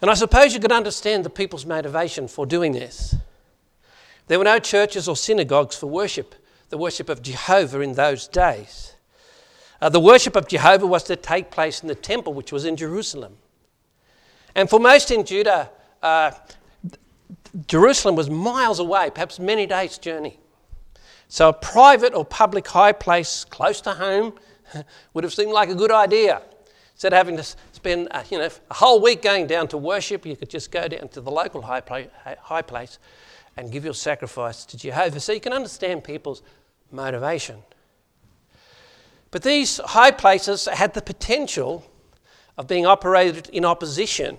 And 0.00 0.10
I 0.10 0.14
suppose 0.14 0.54
you 0.54 0.60
could 0.60 0.72
understand 0.72 1.24
the 1.24 1.30
people's 1.30 1.66
motivation 1.66 2.26
for 2.26 2.46
doing 2.46 2.72
this. 2.72 3.14
There 4.26 4.38
were 4.38 4.44
no 4.44 4.58
churches 4.58 5.08
or 5.08 5.16
synagogues 5.16 5.76
for 5.76 5.86
worship, 5.86 6.34
the 6.70 6.78
worship 6.78 7.08
of 7.08 7.22
Jehovah 7.22 7.80
in 7.80 7.94
those 7.94 8.26
days. 8.26 8.94
Uh, 9.80 9.88
the 9.88 10.00
worship 10.00 10.36
of 10.36 10.48
Jehovah 10.48 10.86
was 10.86 11.04
to 11.04 11.16
take 11.16 11.50
place 11.50 11.82
in 11.82 11.88
the 11.88 11.94
temple, 11.94 12.34
which 12.34 12.52
was 12.52 12.64
in 12.64 12.76
Jerusalem. 12.76 13.36
And 14.54 14.68
for 14.68 14.80
most 14.80 15.10
in 15.10 15.24
Judah, 15.24 15.70
uh, 16.02 16.32
Jerusalem 17.66 18.16
was 18.16 18.28
miles 18.28 18.78
away, 18.78 19.10
perhaps 19.10 19.38
many 19.38 19.66
days' 19.66 19.98
journey. 19.98 20.39
So 21.30 21.48
a 21.48 21.52
private 21.52 22.12
or 22.12 22.24
public 22.24 22.66
high 22.66 22.90
place 22.90 23.44
close 23.44 23.80
to 23.82 23.92
home 23.92 24.34
would 25.14 25.22
have 25.22 25.32
seemed 25.32 25.52
like 25.52 25.68
a 25.68 25.76
good 25.76 25.92
idea. 25.92 26.42
Instead 26.94 27.12
of 27.12 27.18
having 27.18 27.36
to 27.36 27.44
spend 27.70 28.08
uh, 28.10 28.24
you 28.30 28.38
know, 28.38 28.50
a 28.68 28.74
whole 28.74 29.00
week 29.00 29.22
going 29.22 29.46
down 29.46 29.68
to 29.68 29.78
worship, 29.78 30.26
you 30.26 30.34
could 30.34 30.50
just 30.50 30.72
go 30.72 30.88
down 30.88 31.08
to 31.10 31.20
the 31.20 31.30
local 31.30 31.62
high, 31.62 32.08
high 32.42 32.62
place 32.62 32.98
and 33.56 33.70
give 33.70 33.84
your 33.84 33.94
sacrifice 33.94 34.64
to 34.66 34.76
Jehovah. 34.76 35.20
So 35.20 35.32
you 35.32 35.40
can 35.40 35.52
understand 35.52 36.02
people's 36.02 36.42
motivation. 36.90 37.62
But 39.30 39.44
these 39.44 39.78
high 39.78 40.10
places 40.10 40.66
had 40.66 40.94
the 40.94 41.02
potential 41.02 41.88
of 42.58 42.66
being 42.66 42.86
operated 42.86 43.48
in 43.50 43.64
opposition 43.64 44.36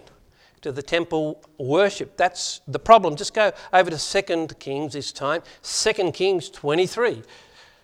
to 0.62 0.72
the 0.72 0.84
temple 0.84 1.44
worship. 1.58 2.18
That's 2.18 2.62
the 2.68 2.80
problem. 2.80 3.16
Just 3.16 3.34
go 3.34 3.52
over 3.74 3.90
to 3.90 3.98
2 3.98 4.48
Kings 4.60 4.94
this 4.94 5.12
time. 5.12 5.42
2 5.64 6.12
Kings 6.12 6.50
23. 6.50 7.24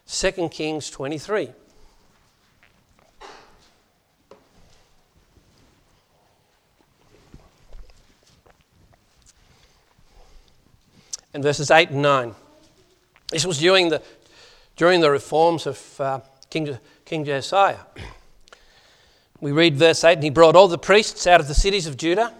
2 0.07 0.49
Kings 0.49 0.89
23. 0.89 1.49
and 11.37 11.43
verses 11.43 11.69
8 11.69 11.91
and 11.91 12.01
9. 12.01 12.33
This 13.29 13.45
was 13.45 13.59
during 13.59 13.89
the, 13.89 14.01
during 14.75 15.01
the 15.01 15.11
reforms 15.11 15.67
of 15.67 16.01
uh, 16.01 16.19
King, 16.49 16.79
King 17.05 17.25
Josiah. 17.25 17.77
We 19.39 19.51
read 19.51 19.77
verse 19.77 20.03
8 20.03 20.13
And 20.13 20.23
he 20.23 20.31
brought 20.31 20.55
all 20.55 20.67
the 20.67 20.79
priests 20.79 21.27
out 21.27 21.39
of 21.39 21.47
the 21.47 21.53
cities 21.53 21.85
of 21.85 21.95
Judah 21.95 22.33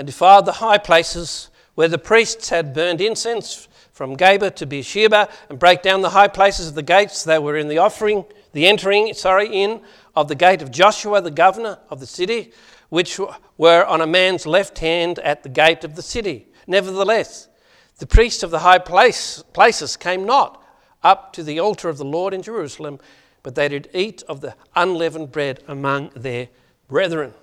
and 0.00 0.06
defiled 0.06 0.46
the 0.46 0.52
high 0.52 0.78
places 0.78 1.50
where 1.74 1.86
the 1.86 1.98
priests 1.98 2.48
had 2.48 2.72
burned 2.72 3.02
incense 3.02 3.68
from 3.92 4.16
Geba 4.16 4.54
to 4.54 4.64
Beersheba 4.64 5.28
and 5.50 5.58
break 5.58 5.82
down 5.82 6.00
the 6.00 6.08
high 6.08 6.26
places 6.26 6.68
of 6.68 6.74
the 6.74 6.82
gates 6.82 7.22
that 7.24 7.42
were 7.42 7.58
in 7.58 7.68
the 7.68 7.76
offering, 7.76 8.24
the 8.54 8.66
entering, 8.66 9.12
sorry, 9.12 9.48
in 9.48 9.82
of 10.16 10.28
the 10.28 10.34
gate 10.34 10.62
of 10.62 10.70
Joshua, 10.70 11.20
the 11.20 11.30
governor 11.30 11.80
of 11.90 12.00
the 12.00 12.06
city, 12.06 12.50
which 12.88 13.20
were 13.58 13.84
on 13.84 14.00
a 14.00 14.06
man's 14.06 14.46
left 14.46 14.78
hand 14.78 15.18
at 15.18 15.42
the 15.42 15.50
gate 15.50 15.84
of 15.84 15.96
the 15.96 16.02
city. 16.02 16.48
Nevertheless, 16.66 17.50
the 17.98 18.06
priests 18.06 18.42
of 18.42 18.50
the 18.50 18.60
high 18.60 18.78
place, 18.78 19.44
places 19.52 19.98
came 19.98 20.24
not 20.24 20.64
up 21.02 21.34
to 21.34 21.42
the 21.42 21.60
altar 21.60 21.90
of 21.90 21.98
the 21.98 22.06
Lord 22.06 22.32
in 22.32 22.40
Jerusalem, 22.40 23.00
but 23.42 23.54
they 23.54 23.68
did 23.68 23.90
eat 23.92 24.22
of 24.30 24.40
the 24.40 24.54
unleavened 24.74 25.30
bread 25.30 25.62
among 25.68 26.08
their 26.16 26.48
brethren. 26.88 27.34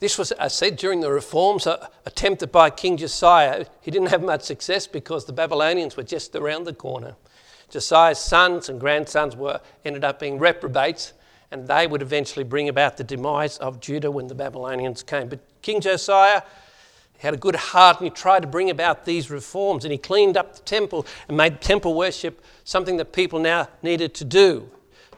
This 0.00 0.16
was, 0.16 0.32
as 0.32 0.54
said, 0.54 0.76
during 0.76 1.00
the 1.00 1.12
reforms 1.12 1.66
uh, 1.66 1.86
attempted 2.06 2.50
by 2.50 2.70
King 2.70 2.96
Josiah. 2.96 3.66
He 3.82 3.90
didn't 3.90 4.08
have 4.08 4.22
much 4.22 4.42
success 4.42 4.86
because 4.86 5.26
the 5.26 5.32
Babylonians 5.34 5.94
were 5.94 6.02
just 6.02 6.34
around 6.34 6.64
the 6.64 6.72
corner. 6.72 7.16
Josiah's 7.68 8.18
sons 8.18 8.70
and 8.70 8.80
grandsons 8.80 9.36
were 9.36 9.60
ended 9.84 10.02
up 10.02 10.18
being 10.18 10.38
reprobates, 10.38 11.12
and 11.50 11.68
they 11.68 11.86
would 11.86 12.00
eventually 12.00 12.44
bring 12.44 12.70
about 12.70 12.96
the 12.96 13.04
demise 13.04 13.58
of 13.58 13.78
Judah 13.80 14.10
when 14.10 14.26
the 14.26 14.34
Babylonians 14.34 15.02
came. 15.02 15.28
But 15.28 15.40
King 15.60 15.82
Josiah 15.82 16.42
had 17.18 17.34
a 17.34 17.36
good 17.36 17.56
heart 17.56 17.98
and 17.98 18.06
he 18.06 18.10
tried 18.10 18.40
to 18.40 18.48
bring 18.48 18.70
about 18.70 19.04
these 19.04 19.30
reforms 19.30 19.84
and 19.84 19.92
he 19.92 19.98
cleaned 19.98 20.38
up 20.38 20.56
the 20.56 20.62
temple 20.62 21.06
and 21.28 21.36
made 21.36 21.60
temple 21.60 21.92
worship 21.92 22.42
something 22.64 22.96
that 22.96 23.12
people 23.12 23.38
now 23.38 23.68
needed 23.82 24.14
to 24.14 24.24
do. 24.24 24.70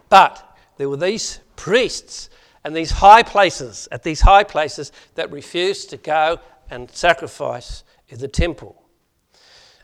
But 0.08 0.58
there 0.78 0.88
were 0.88 0.96
these 0.96 1.38
priests 1.54 2.28
and 2.64 2.76
these 2.76 2.90
high 2.90 3.22
places, 3.22 3.88
at 3.90 4.02
these 4.02 4.20
high 4.20 4.44
places, 4.44 4.92
that 5.14 5.30
refused 5.30 5.90
to 5.90 5.96
go 5.96 6.38
and 6.70 6.90
sacrifice 6.90 7.84
in 8.08 8.18
the 8.18 8.28
temple. 8.28 8.82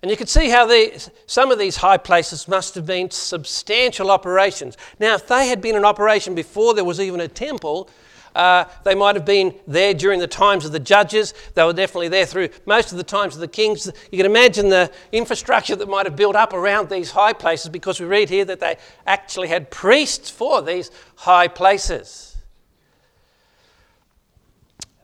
And 0.01 0.11
you 0.11 0.17
can 0.17 0.29
see 0.29 0.49
how 0.49 0.67
the, 0.67 1.11
some 1.27 1.51
of 1.51 1.59
these 1.59 1.77
high 1.77 1.97
places 1.97 2.47
must 2.47 2.77
have 2.77 2.87
been 2.87 3.11
substantial 3.11 4.11
operations. 4.11 4.77
Now, 5.01 5.15
if 5.15 5.27
they 5.27 5.49
had 5.49 5.61
been 5.61 5.75
in 5.75 5.85
operation 5.85 6.35
before 6.37 6.75
there 6.75 6.85
was 6.85 7.01
even 7.01 7.21
a 7.21 7.27
temple, 7.27 7.91
uh, 8.37 8.67
they 8.85 8.95
might 8.95 9.17
have 9.17 9.25
been 9.25 9.53
there 9.67 9.93
during 9.93 10.21
the 10.21 10.29
times 10.29 10.65
of 10.65 10.71
the 10.71 10.79
judges. 10.79 11.35
They 11.55 11.65
were 11.65 11.73
definitely 11.73 12.09
there 12.09 12.27
through 12.27 12.51
most 12.67 12.93
of 12.93 12.99
the 12.99 13.03
times 13.03 13.35
of 13.35 13.41
the 13.41 13.49
kings. 13.49 13.91
You 14.13 14.19
can 14.19 14.27
imagine 14.27 14.69
the 14.69 14.93
infrastructure 15.11 15.75
that 15.75 15.89
might 15.89 16.07
have 16.07 16.15
built 16.15 16.37
up 16.37 16.53
around 16.53 16.89
these 16.89 17.11
high 17.11 17.33
places 17.33 17.69
because 17.71 17.99
we 17.99 18.07
read 18.07 18.29
here 18.29 18.45
that 18.45 18.61
they 18.61 18.77
actually 19.07 19.49
had 19.49 19.71
priests 19.73 20.31
for 20.31 20.63
these 20.63 20.93
high 21.17 21.49
places. 21.49 22.28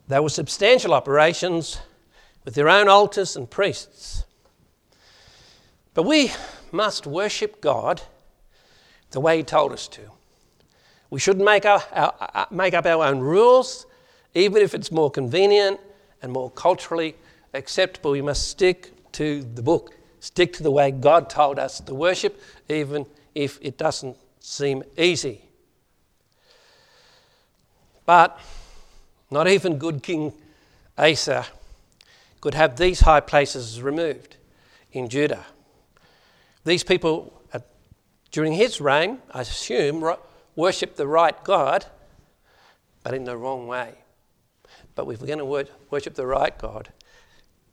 They 0.08 0.20
were 0.20 0.28
substantial 0.28 0.92
operations 0.92 1.78
with 2.44 2.54
their 2.54 2.68
own 2.68 2.88
altars 2.88 3.36
and 3.36 3.50
priests. 3.50 4.24
But 5.94 6.02
we 6.02 6.32
must 6.72 7.06
worship 7.06 7.60
God 7.60 8.02
the 9.12 9.20
way 9.20 9.38
He 9.38 9.42
told 9.42 9.72
us 9.72 9.88
to. 9.88 10.02
We 11.08 11.20
shouldn't 11.20 11.44
make, 11.44 11.64
our, 11.64 11.82
our, 11.92 12.14
uh, 12.20 12.46
make 12.50 12.74
up 12.74 12.86
our 12.86 13.04
own 13.04 13.20
rules, 13.20 13.86
even 14.34 14.60
if 14.60 14.74
it's 14.74 14.90
more 14.90 15.10
convenient 15.10 15.80
and 16.20 16.32
more 16.32 16.50
culturally 16.50 17.14
acceptable. 17.54 18.10
We 18.10 18.22
must 18.22 18.48
stick 18.48 18.92
to 19.12 19.42
the 19.42 19.62
book, 19.62 19.94
stick 20.20 20.52
to 20.54 20.62
the 20.62 20.72
way 20.72 20.90
God 20.90 21.30
told 21.30 21.58
us 21.58 21.80
to 21.80 21.94
worship, 21.94 22.40
even 22.68 23.06
if 23.34 23.58
it 23.62 23.78
doesn't 23.78 24.16
seem 24.40 24.82
easy. 24.98 25.42
But 28.04 28.38
not 29.35 29.49
even 29.49 29.79
good 29.79 30.01
King 30.01 30.33
Asa 30.97 31.44
could 32.40 32.55
have 32.55 32.77
these 32.77 33.01
high 33.01 33.18
places 33.18 33.83
removed 33.83 34.37
in 34.92 35.09
Judah. 35.09 35.44
These 36.64 36.85
people, 36.85 37.42
during 38.31 38.53
his 38.53 38.81
reign, 38.81 39.18
I 39.33 39.40
assume, 39.40 40.09
worshipped 40.55 40.97
the 40.97 41.09
right 41.09 41.35
God, 41.42 41.85
but 43.03 43.12
in 43.12 43.25
the 43.25 43.37
wrong 43.37 43.66
way. 43.66 43.94
But 44.94 45.09
if 45.09 45.20
we're 45.20 45.27
going 45.27 45.38
to 45.40 45.68
worship 45.90 46.14
the 46.14 46.27
right 46.27 46.57
God, 46.57 46.90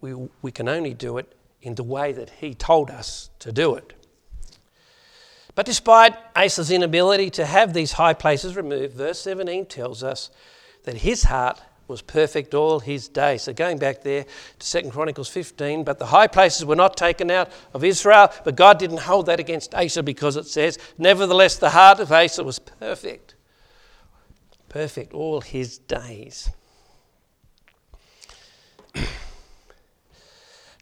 we, 0.01 0.15
we 0.41 0.51
can 0.51 0.67
only 0.67 0.95
do 0.95 1.19
it 1.19 1.31
in 1.61 1.75
the 1.75 1.83
way 1.83 2.11
that 2.11 2.31
he 2.31 2.55
told 2.55 2.89
us 2.89 3.29
to 3.37 3.51
do 3.51 3.75
it. 3.75 3.93
But 5.53 5.67
despite 5.67 6.15
Asa's 6.35 6.71
inability 6.71 7.29
to 7.31 7.45
have 7.45 7.73
these 7.73 7.91
high 7.93 8.15
places 8.15 8.55
removed, 8.55 8.95
verse 8.95 9.19
17 9.19 9.67
tells 9.67 10.01
us 10.01 10.31
that 10.83 10.97
his 10.97 11.23
heart 11.23 11.61
was 11.87 12.01
perfect 12.01 12.53
all 12.53 12.79
his 12.79 13.07
days. 13.07 13.43
So 13.43 13.53
going 13.53 13.77
back 13.77 14.01
there 14.01 14.25
to 14.59 14.81
2 14.81 14.89
Chronicles 14.89 15.27
15, 15.27 15.83
but 15.83 15.99
the 15.99 16.05
high 16.07 16.27
places 16.27 16.65
were 16.65 16.75
not 16.75 16.95
taken 16.95 17.29
out 17.29 17.51
of 17.73 17.83
Israel, 17.83 18.31
but 18.45 18.55
God 18.55 18.79
didn't 18.79 19.01
hold 19.01 19.25
that 19.27 19.39
against 19.39 19.75
Asa 19.75 20.01
because 20.01 20.37
it 20.37 20.47
says, 20.47 20.79
Nevertheless, 20.97 21.57
the 21.57 21.69
heart 21.71 21.99
of 21.99 22.11
Asa 22.11 22.43
was 22.43 22.59
perfect. 22.59 23.35
Perfect 24.69 25.13
all 25.13 25.41
his 25.41 25.77
days. 25.77 26.49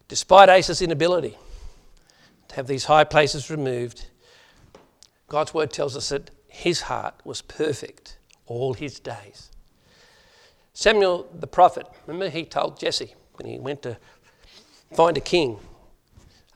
Despite 0.08 0.48
Asa's 0.48 0.82
inability 0.82 1.38
to 2.50 2.56
have 2.56 2.68
these 2.68 2.86
high 2.86 3.04
places 3.04 3.50
removed, 3.50 4.06
God's 5.28 5.54
word 5.56 5.72
tells 5.72 5.98
us 5.98 6.10
that 6.10 6.30
his 6.48 6.82
heart 6.82 7.16
was 7.24 7.42
perfect 7.42 8.18
all 8.46 8.74
his 8.74 9.00
days. 9.00 9.50
Samuel 10.80 11.28
the 11.38 11.46
prophet, 11.46 11.86
remember 12.08 12.30
he 12.30 12.46
told 12.46 12.80
Jesse 12.80 13.14
when 13.34 13.52
he 13.52 13.60
went 13.60 13.82
to 13.82 13.98
find 14.94 15.18
a 15.18 15.20
king 15.20 15.60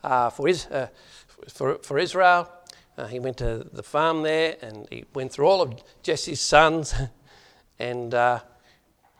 uh, 0.02 0.30
for, 0.30 0.48
his, 0.48 0.64
uh, 0.68 0.88
for, 1.50 1.74
for 1.82 1.98
Israel, 1.98 2.50
uh, 2.96 3.06
he 3.06 3.20
went 3.20 3.36
to 3.36 3.68
the 3.70 3.82
farm 3.82 4.22
there 4.22 4.56
and 4.62 4.88
he 4.88 5.04
went 5.12 5.30
through 5.30 5.46
all 5.46 5.60
of 5.60 5.74
Jesse's 6.02 6.40
sons. 6.40 6.94
And 7.78 8.14
uh, 8.14 8.38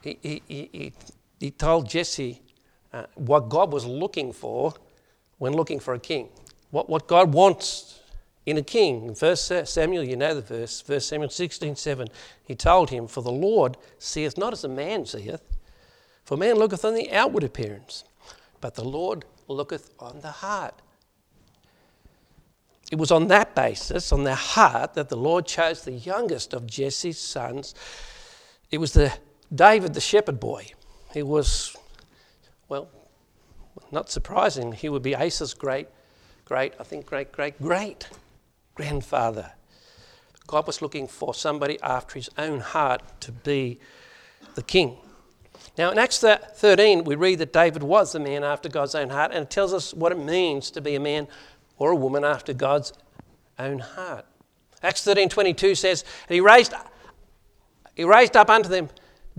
he, 0.01 0.17
he, 0.23 0.43
he, 0.49 0.93
he 1.41 1.51
told 1.51 1.91
Jesse 1.91 2.41
uh, 2.93 3.05
what 3.17 3.51
God 3.51 3.73
was 3.73 3.85
looking 3.85 4.33
for 4.33 4.73
when 5.37 5.53
looking 5.53 5.81
for 5.81 5.93
a 5.93 5.99
king. 5.99 6.31
What, 6.71 6.89
what 6.89 7.09
God 7.09 7.35
wants 7.35 8.01
in 8.47 8.59
a 8.59 8.63
king. 8.63 9.15
First 9.15 9.53
Samuel, 9.67 10.05
you 10.05 10.17
know 10.17 10.35
the 10.35 10.43
verse, 10.43 10.81
First 10.81 11.09
Samuel 11.09 11.31
16 11.31 11.77
7, 11.77 12.09
he 12.45 12.55
told 12.55 12.91
him, 12.91 13.07
For 13.07 13.23
the 13.23 13.33
Lord 13.33 13.77
seeth 13.99 14.37
not 14.37 14.53
as 14.53 14.65
a 14.65 14.69
man 14.69 15.07
seeth, 15.07 15.43
for 16.25 16.37
man 16.37 16.57
looketh 16.57 16.85
on 16.85 16.95
the 16.95 17.13
outward 17.13 17.45
appearance, 17.45 18.05
but 18.61 18.75
the 18.75 18.85
Lord 18.85 19.25
looketh 19.49 19.91
on 19.99 20.21
the 20.21 20.31
heart. 20.31 20.75
It 22.93 22.97
was 22.97 23.11
on 23.11 23.29
that 23.29 23.55
basis, 23.55 24.13
on 24.13 24.25
their 24.25 24.35
heart, 24.35 24.95
that 24.95 25.09
the 25.09 25.17
Lord 25.17 25.47
chose 25.47 25.83
the 25.83 25.93
youngest 25.93 26.53
of 26.53 26.67
Jesse's 26.67 27.19
sons. 27.19 27.75
It 28.71 28.79
was 28.79 28.93
the 28.93 29.13
David, 29.55 29.95
the 29.95 30.01
shepherd 30.01 30.39
boy. 30.39 30.67
He 31.13 31.23
was, 31.23 31.75
well, 32.69 32.89
not 33.91 34.11
surprising, 34.11 34.73
he 34.73 34.89
would 34.89 35.03
be 35.03 35.15
Asa's 35.15 35.55
great, 35.55 35.89
great, 36.45 36.75
I 36.79 36.83
think 36.83 37.07
great, 37.07 37.33
great, 37.33 37.61
great 37.61 38.09
grandfather. 38.75 39.53
God 40.47 40.67
was 40.67 40.83
looking 40.83 41.09
for 41.09 41.35
somebody 41.35 41.81
after 41.81 42.15
his 42.15 42.29
own 42.37 42.61
heart 42.61 43.03
to 43.21 43.33
be 43.33 43.79
the 44.55 44.63
king. 44.63 44.99
Now, 45.79 45.91
in 45.91 45.99
Acts 45.99 46.21
13, 46.21 47.05
we 47.05 47.15
read 47.15 47.39
that 47.39 47.53
David 47.53 47.83
was 47.83 48.13
the 48.13 48.21
man 48.21 48.45
after 48.45 48.69
God's 48.69 48.95
own 48.95 49.11
heart, 49.11 49.33
and 49.33 49.43
it 49.45 49.51
tells 49.51 49.73
us 49.73 49.95
what 49.95 50.13
it 50.13 50.19
means 50.19 50.71
to 50.73 50.81
be 50.81 50.95
a 50.95 51.01
man 51.01 51.27
or 51.79 51.91
a 51.91 51.97
woman 51.97 52.25
after 52.25 52.53
God's 52.53 52.93
own 53.59 53.79
heart. 53.81 54.27
Acts 54.83 55.03
13 55.03 55.29
22 55.29 55.75
says, 55.75 56.05
he 56.29 56.41
raised, 56.41 56.75
he 57.95 58.05
raised 58.05 58.37
up 58.37 58.51
unto 58.51 58.69
them 58.69 58.91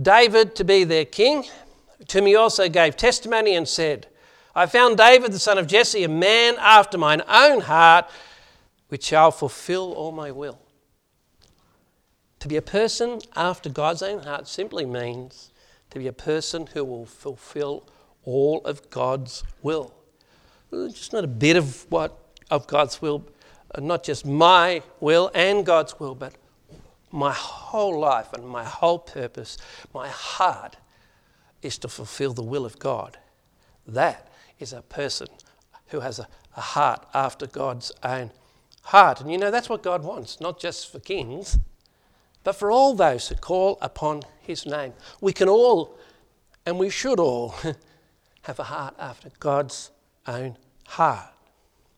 David 0.01 0.55
to 0.55 0.63
be 0.63 0.83
their 0.83 1.05
king, 1.05 1.45
to 2.07 2.21
me 2.21 2.35
also 2.35 2.67
gave 2.67 2.97
testimony 2.97 3.55
and 3.55 3.67
said, 3.67 4.07
I 4.53 4.65
found 4.65 4.97
David 4.97 5.31
the 5.31 5.39
son 5.39 5.57
of 5.57 5.67
Jesse, 5.67 6.03
a 6.03 6.09
man 6.09 6.55
after 6.59 6.97
mine 6.97 7.21
own 7.27 7.61
heart, 7.61 8.09
which 8.89 9.03
shall 9.03 9.31
fulfill 9.31 9.93
all 9.93 10.11
my 10.11 10.31
will. 10.31 10.59
To 12.39 12.47
be 12.47 12.57
a 12.57 12.61
person 12.61 13.21
after 13.35 13.69
God's 13.69 14.03
own 14.03 14.23
heart 14.23 14.47
simply 14.47 14.85
means 14.85 15.51
to 15.89 15.99
be 15.99 16.07
a 16.07 16.13
person 16.13 16.67
who 16.67 16.83
will 16.83 17.05
fulfill 17.05 17.87
all 18.23 18.61
of 18.65 18.89
God's 18.89 19.43
will. 19.61 19.93
Just 20.71 21.13
not 21.13 21.23
a 21.23 21.27
bit 21.27 21.55
of 21.55 21.89
what 21.89 22.17
of 22.51 22.67
God's 22.67 23.01
will, 23.01 23.25
uh, 23.73 23.81
not 23.81 24.03
just 24.03 24.25
my 24.25 24.83
will 24.99 25.31
and 25.33 25.65
God's 25.65 25.99
will, 25.99 26.13
but 26.13 26.33
my 27.11 27.33
whole 27.33 27.99
life 27.99 28.33
and 28.33 28.45
my 28.47 28.63
whole 28.63 28.99
purpose, 28.99 29.57
my 29.93 30.07
heart 30.09 30.77
is 31.61 31.77
to 31.79 31.87
fulfill 31.87 32.33
the 32.33 32.43
will 32.43 32.65
of 32.65 32.77
God. 32.77 33.17
That 33.87 34.27
is 34.59 34.73
a 34.73 34.81
person 34.81 35.27
who 35.87 36.01
has 36.01 36.19
a, 36.19 36.27
a 36.55 36.61
heart 36.61 37.05
after 37.13 37.47
God's 37.47 37.91
own 38.03 38.31
heart. 38.85 39.21
And 39.21 39.31
you 39.31 39.37
know, 39.37 39.51
that's 39.51 39.69
what 39.69 39.83
God 39.83 40.03
wants, 40.03 40.39
not 40.39 40.59
just 40.59 40.91
for 40.91 40.99
kings, 40.99 41.57
but 42.43 42.53
for 42.53 42.71
all 42.71 42.93
those 42.93 43.27
who 43.27 43.35
call 43.35 43.77
upon 43.81 44.21
his 44.41 44.65
name. 44.65 44.93
We 45.21 45.33
can 45.33 45.49
all, 45.49 45.97
and 46.65 46.77
we 46.77 46.89
should 46.89 47.19
all, 47.19 47.55
have 48.43 48.59
a 48.59 48.63
heart 48.63 48.95
after 48.99 49.31
God's 49.39 49.89
own 50.27 50.57
heart. 50.87 51.29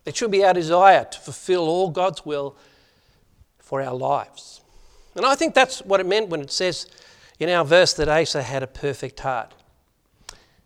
It 0.06 0.16
should 0.16 0.32
be 0.32 0.46
our 0.46 0.54
desire 0.54 1.04
to 1.04 1.20
fulfill 1.20 1.68
all 1.68 1.90
God's 1.90 2.26
will 2.26 2.56
for 3.60 3.82
our 3.82 3.94
lives. 3.94 4.62
And 5.16 5.26
I 5.26 5.36
think 5.36 5.54
that's 5.54 5.80
what 5.80 6.00
it 6.00 6.06
meant 6.06 6.30
when 6.30 6.40
it 6.40 6.52
says 6.52 6.88
in 7.38 7.50
our 7.50 7.66
verse 7.66 7.94
that 7.96 8.08
Asa 8.08 8.44
had 8.44 8.64
a 8.64 8.68
perfect 8.68 9.20
heart. 9.20 9.54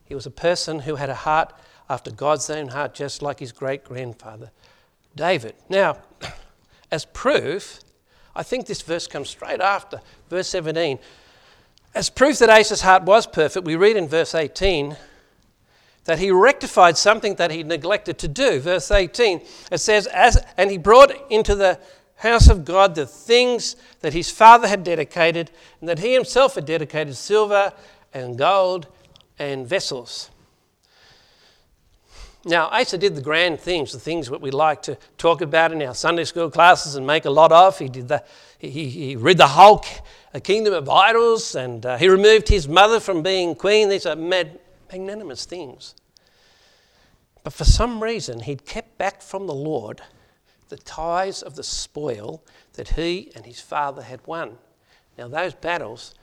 He 0.06 0.14
was 0.14 0.28
a 0.28 0.32
person 0.32 0.80
who 0.80 0.98
had 0.98 1.10
a 1.10 1.16
heart 1.16 1.52
after 1.90 2.12
God's 2.12 2.48
own 2.52 2.68
heart, 2.68 2.94
just 2.94 3.24
like 3.24 3.40
his 3.40 3.52
great 3.52 3.84
grandfather 3.84 4.52
David. 5.16 5.56
Now, 5.70 5.98
as 6.92 7.06
proof, 7.06 7.80
I 8.36 8.44
think 8.44 8.66
this 8.66 8.82
verse 8.82 9.08
comes 9.08 9.30
straight 9.30 9.62
after 9.62 10.02
verse 10.30 10.48
17. 10.48 11.00
As 11.94 12.10
proof 12.10 12.40
that 12.40 12.50
Asa's 12.50 12.82
heart 12.82 13.04
was 13.04 13.28
perfect, 13.28 13.66
we 13.66 13.76
read 13.76 13.98
in 13.98 14.08
verse 14.08 14.34
18 14.34 14.96
that 16.06 16.20
he 16.20 16.32
rectified 16.32 16.98
something 16.98 17.36
that 17.36 17.52
he 17.52 17.64
neglected 17.64 18.18
to 18.20 18.28
do. 18.28 18.60
Verse 18.60 18.90
18, 18.90 19.42
it 19.72 19.78
says, 19.78 20.08
As, 20.08 20.44
And 20.58 20.72
he 20.72 20.78
brought 20.78 21.14
into 21.30 21.54
the 21.54 21.80
house 22.18 22.50
of 22.50 22.66
God 22.66 22.96
the 22.96 23.06
things 23.06 23.76
that 24.00 24.14
his 24.14 24.32
father 24.32 24.68
had 24.68 24.84
dedicated, 24.84 25.52
and 25.80 25.90
that 25.90 26.00
he 26.00 26.14
himself 26.14 26.56
had 26.56 26.66
dedicated 26.66 27.16
silver 27.16 27.74
and 28.14 28.38
gold 28.38 28.88
and 29.38 29.68
vessels. 29.68 30.30
Now, 32.44 32.70
Asa 32.70 32.98
did 32.98 33.16
the 33.16 33.22
grand 33.22 33.60
things, 33.60 33.92
the 33.92 34.00
things 34.00 34.28
that 34.30 34.42
we 34.42 34.50
like 34.50 34.82
to 34.84 34.98
talk 35.18 35.42
about 35.42 35.72
in 35.72 35.82
our 35.84 35.94
Sunday 35.94 36.24
school 36.24 36.50
classes 36.50 36.96
and 36.96 37.06
make 37.06 37.26
a 37.26 37.30
lot 37.30 37.52
of. 37.52 37.78
He 37.78 37.88
did 37.88 38.08
the, 38.08 38.24
he, 38.58 38.90
he 38.90 39.16
rid 39.16 39.38
the 39.38 39.48
whole 39.48 39.86
kingdom 40.44 40.74
of 40.74 40.90
idols, 40.90 41.54
and 41.54 41.86
uh, 41.86 41.98
he 41.98 42.10
removed 42.10 42.48
his 42.48 42.68
mother 42.68 43.00
from 43.00 43.22
being 43.22 43.54
queen. 43.54 43.90
These 43.90 44.08
are 44.08 44.16
mad, 44.16 44.60
magnanimous 44.92 45.46
things. 45.46 45.94
But 47.44 47.54
for 47.54 47.64
some 47.64 48.02
reason, 48.02 48.40
he'd 48.42 48.66
kept 48.66 48.98
back 48.98 49.22
from 49.22 49.46
the 49.46 49.54
Lord 49.54 50.02
the 50.70 50.78
ties 50.78 51.44
of 51.44 51.56
the 51.56 51.64
spoil 51.64 52.44
that 52.74 52.90
he 52.90 53.32
and 53.36 53.46
his 53.46 53.60
father 53.60 54.02
had 54.02 54.26
won. 54.26 54.58
Now, 55.16 55.28
those 55.28 55.54
battles 55.54 56.16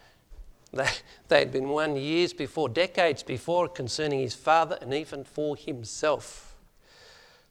they, 0.73 1.39
had 1.39 1.53
been 1.53 1.69
won 1.69 1.97
years 1.97 2.33
before, 2.33 2.69
decades 2.69 3.23
before, 3.23 3.69
concerning 3.69 4.21
his 4.21 4.35
father 4.35 4.79
and 4.81 4.93
even 4.93 5.25
for 5.25 5.57
himself. 5.57 6.55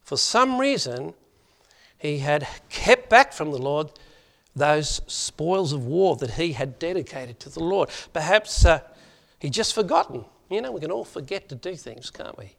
For 0.02 0.16
some 0.16 0.58
reason, 0.58 1.14
he 1.98 2.18
had 2.18 2.46
kept 2.68 3.10
back 3.10 3.32
from 3.32 3.50
the 3.50 3.58
Lord 3.58 3.90
those 4.54 5.00
spoils 5.06 5.72
of 5.72 5.86
war 5.86 6.16
that 6.16 6.32
he 6.32 6.52
had 6.52 6.78
dedicated 6.78 7.38
to 7.40 7.48
the 7.48 7.62
Lord. 7.62 7.90
Perhaps 8.12 8.64
uh, 8.64 8.80
He'd 9.38 9.52
just 9.52 9.74
forgotten. 9.74 10.24
You 10.50 10.60
know, 10.60 10.72
we 10.72 10.80
can 10.80 10.90
all 10.90 11.04
forget 11.04 11.48
to 11.50 11.54
do 11.54 11.76
things, 11.76 12.10
can't 12.10 12.36
we? 12.36 12.56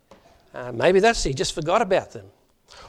Uh, 0.54 0.72
maybe 0.72 1.00
that's 1.00 1.24
he 1.24 1.34
just 1.34 1.54
forgot 1.54 1.82
about 1.82 2.12
them. 2.12 2.26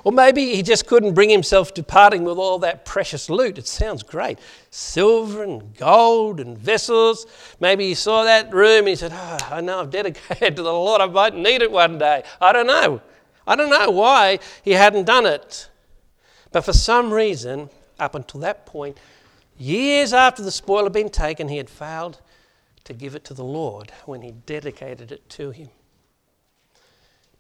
Or 0.04 0.12
maybe 0.12 0.54
he 0.54 0.62
just 0.62 0.86
couldn't 0.86 1.14
bring 1.14 1.28
himself 1.28 1.74
to 1.74 1.82
parting 1.82 2.24
with 2.24 2.38
all 2.38 2.58
that 2.60 2.84
precious 2.84 3.28
loot. 3.28 3.58
It 3.58 3.66
sounds 3.66 4.02
great. 4.02 4.38
Silver 4.70 5.42
and 5.42 5.76
gold 5.76 6.40
and 6.40 6.56
vessels. 6.56 7.26
Maybe 7.60 7.88
he 7.88 7.94
saw 7.94 8.24
that 8.24 8.52
room 8.52 8.80
and 8.80 8.88
he 8.88 8.96
said, 8.96 9.12
oh, 9.14 9.38
I 9.50 9.60
know 9.60 9.80
I've 9.80 9.90
dedicated 9.90 10.56
to 10.56 10.62
the 10.62 10.72
Lord. 10.72 11.00
I 11.00 11.06
might 11.06 11.34
need 11.34 11.62
it 11.62 11.70
one 11.70 11.98
day. 11.98 12.22
I 12.40 12.52
don't 12.52 12.66
know. 12.66 13.02
I 13.46 13.56
don't 13.56 13.70
know 13.70 13.90
why 13.90 14.38
he 14.62 14.72
hadn't 14.72 15.04
done 15.04 15.26
it. 15.26 15.68
But 16.52 16.62
for 16.62 16.72
some 16.72 17.12
reason, 17.12 17.70
up 17.98 18.14
until 18.14 18.40
that 18.40 18.66
point, 18.66 18.98
years 19.58 20.12
after 20.12 20.42
the 20.42 20.50
spoil 20.50 20.84
had 20.84 20.92
been 20.92 21.10
taken, 21.10 21.48
he 21.48 21.58
had 21.58 21.70
failed 21.70 22.20
to 22.84 22.94
give 22.94 23.14
it 23.14 23.24
to 23.24 23.34
the 23.34 23.44
Lord 23.44 23.92
when 24.06 24.22
he 24.22 24.32
dedicated 24.32 25.12
it 25.12 25.28
to 25.30 25.50
him. 25.50 25.68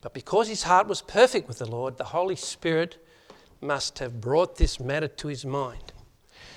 But 0.00 0.14
because 0.14 0.48
his 0.48 0.62
heart 0.62 0.86
was 0.86 1.02
perfect 1.02 1.46
with 1.46 1.58
the 1.58 1.70
Lord, 1.70 1.98
the 1.98 2.04
Holy 2.04 2.36
Spirit 2.36 2.96
must 3.60 3.98
have 3.98 4.20
brought 4.20 4.56
this 4.56 4.80
matter 4.80 5.08
to 5.08 5.28
his 5.28 5.44
mind. 5.44 5.92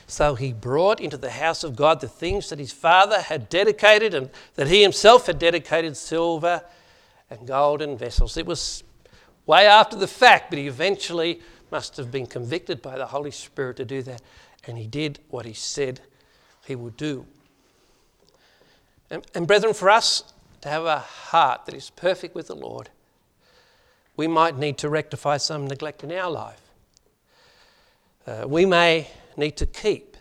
So 0.07 0.35
he 0.35 0.53
brought 0.53 0.99
into 0.99 1.17
the 1.17 1.31
house 1.31 1.63
of 1.63 1.75
God 1.75 1.99
the 1.99 2.07
things 2.07 2.49
that 2.49 2.59
his 2.59 2.71
father 2.71 3.21
had 3.21 3.49
dedicated 3.49 4.13
and 4.13 4.29
that 4.55 4.67
he 4.67 4.81
himself 4.81 5.27
had 5.27 5.39
dedicated 5.39 5.97
silver 5.97 6.63
and 7.29 7.47
golden 7.47 7.97
vessels. 7.97 8.37
It 8.37 8.45
was 8.45 8.83
way 9.45 9.65
after 9.65 9.97
the 9.97 10.07
fact, 10.07 10.49
but 10.49 10.59
he 10.59 10.67
eventually 10.67 11.41
must 11.71 11.97
have 11.97 12.11
been 12.11 12.27
convicted 12.27 12.81
by 12.81 12.97
the 12.97 13.07
Holy 13.07 13.31
Spirit 13.31 13.77
to 13.77 13.85
do 13.85 14.01
that. 14.03 14.21
And 14.65 14.77
he 14.77 14.87
did 14.87 15.19
what 15.29 15.45
he 15.45 15.53
said 15.53 16.01
he 16.65 16.75
would 16.75 16.95
do. 16.95 17.25
And, 19.09 19.25
and 19.35 19.47
brethren, 19.47 19.73
for 19.73 19.89
us 19.89 20.33
to 20.61 20.69
have 20.69 20.85
a 20.85 20.99
heart 20.99 21.65
that 21.65 21.75
is 21.75 21.89
perfect 21.89 22.35
with 22.35 22.47
the 22.47 22.55
Lord, 22.55 22.89
we 24.15 24.27
might 24.27 24.57
need 24.57 24.77
to 24.79 24.89
rectify 24.89 25.37
some 25.37 25.67
neglect 25.67 26.03
in 26.03 26.11
our 26.11 26.29
life. 26.29 26.61
Uh, 28.25 28.45
we 28.47 28.65
may 28.65 29.07
need 29.35 29.57
to 29.57 29.65
keep 29.65 30.15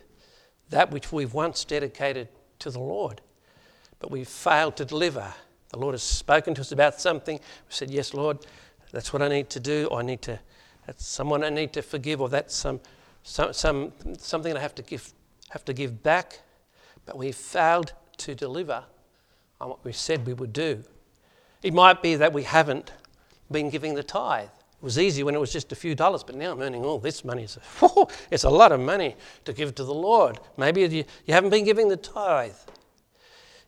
that 0.69 0.91
which 0.91 1.11
we've 1.11 1.33
once 1.33 1.63
dedicated 1.63 2.27
to 2.59 2.69
the 2.69 2.79
Lord, 2.79 3.21
but 3.99 4.11
we've 4.11 4.27
failed 4.27 4.75
to 4.77 4.85
deliver. 4.85 5.33
The 5.69 5.79
Lord 5.79 5.93
has 5.93 6.03
spoken 6.03 6.53
to 6.55 6.61
us 6.61 6.71
about 6.71 6.99
something. 6.99 7.37
We 7.37 7.69
said, 7.69 7.91
Yes, 7.91 8.13
Lord, 8.13 8.39
that's 8.91 9.13
what 9.13 9.21
I 9.21 9.27
need 9.27 9.49
to 9.51 9.59
do, 9.59 9.87
or 9.91 9.99
I 9.99 10.03
need 10.03 10.21
to, 10.23 10.39
that's 10.85 11.05
someone 11.05 11.43
I 11.43 11.49
need 11.49 11.73
to 11.73 11.81
forgive, 11.81 12.19
or 12.21 12.29
that's 12.29 12.55
some, 12.55 12.79
some, 13.23 13.53
some, 13.53 13.93
something 14.17 14.55
I 14.57 14.59
have 14.59 14.75
to, 14.75 14.81
give, 14.81 15.13
have 15.49 15.63
to 15.65 15.73
give 15.73 16.03
back, 16.03 16.41
but 17.05 17.17
we've 17.17 17.35
failed 17.35 17.93
to 18.17 18.35
deliver 18.35 18.83
on 19.61 19.69
what 19.69 19.83
we 19.85 19.93
said 19.93 20.25
we 20.25 20.33
would 20.33 20.53
do. 20.53 20.83
It 21.61 21.73
might 21.73 22.01
be 22.01 22.15
that 22.15 22.33
we 22.33 22.43
haven't 22.43 22.91
been 23.51 23.69
giving 23.69 23.93
the 23.93 24.03
tithe. 24.03 24.45
It 24.45 24.83
was 24.83 24.99
easy 24.99 25.23
when 25.23 25.33
it 25.33 25.39
was 25.39 25.51
just 25.51 25.71
a 25.71 25.75
few 25.75 25.95
dollars, 25.95 26.23
but 26.23 26.35
now 26.35 26.51
I'm 26.51 26.61
earning 26.61 26.83
all 26.83 26.99
this 26.99 27.23
money. 27.23 27.43
It's 27.43 27.57
a, 27.57 28.05
it's 28.31 28.43
a 28.43 28.49
lot 28.49 28.71
of 28.71 28.79
money 28.79 29.15
to 29.45 29.53
give 29.53 29.75
to 29.75 29.83
the 29.83 29.93
Lord. 29.93 30.39
Maybe 30.57 30.81
you, 30.81 31.05
you 31.25 31.33
haven't 31.33 31.51
been 31.51 31.63
giving 31.63 31.87
the 31.87 31.97
tithe. 31.97 32.55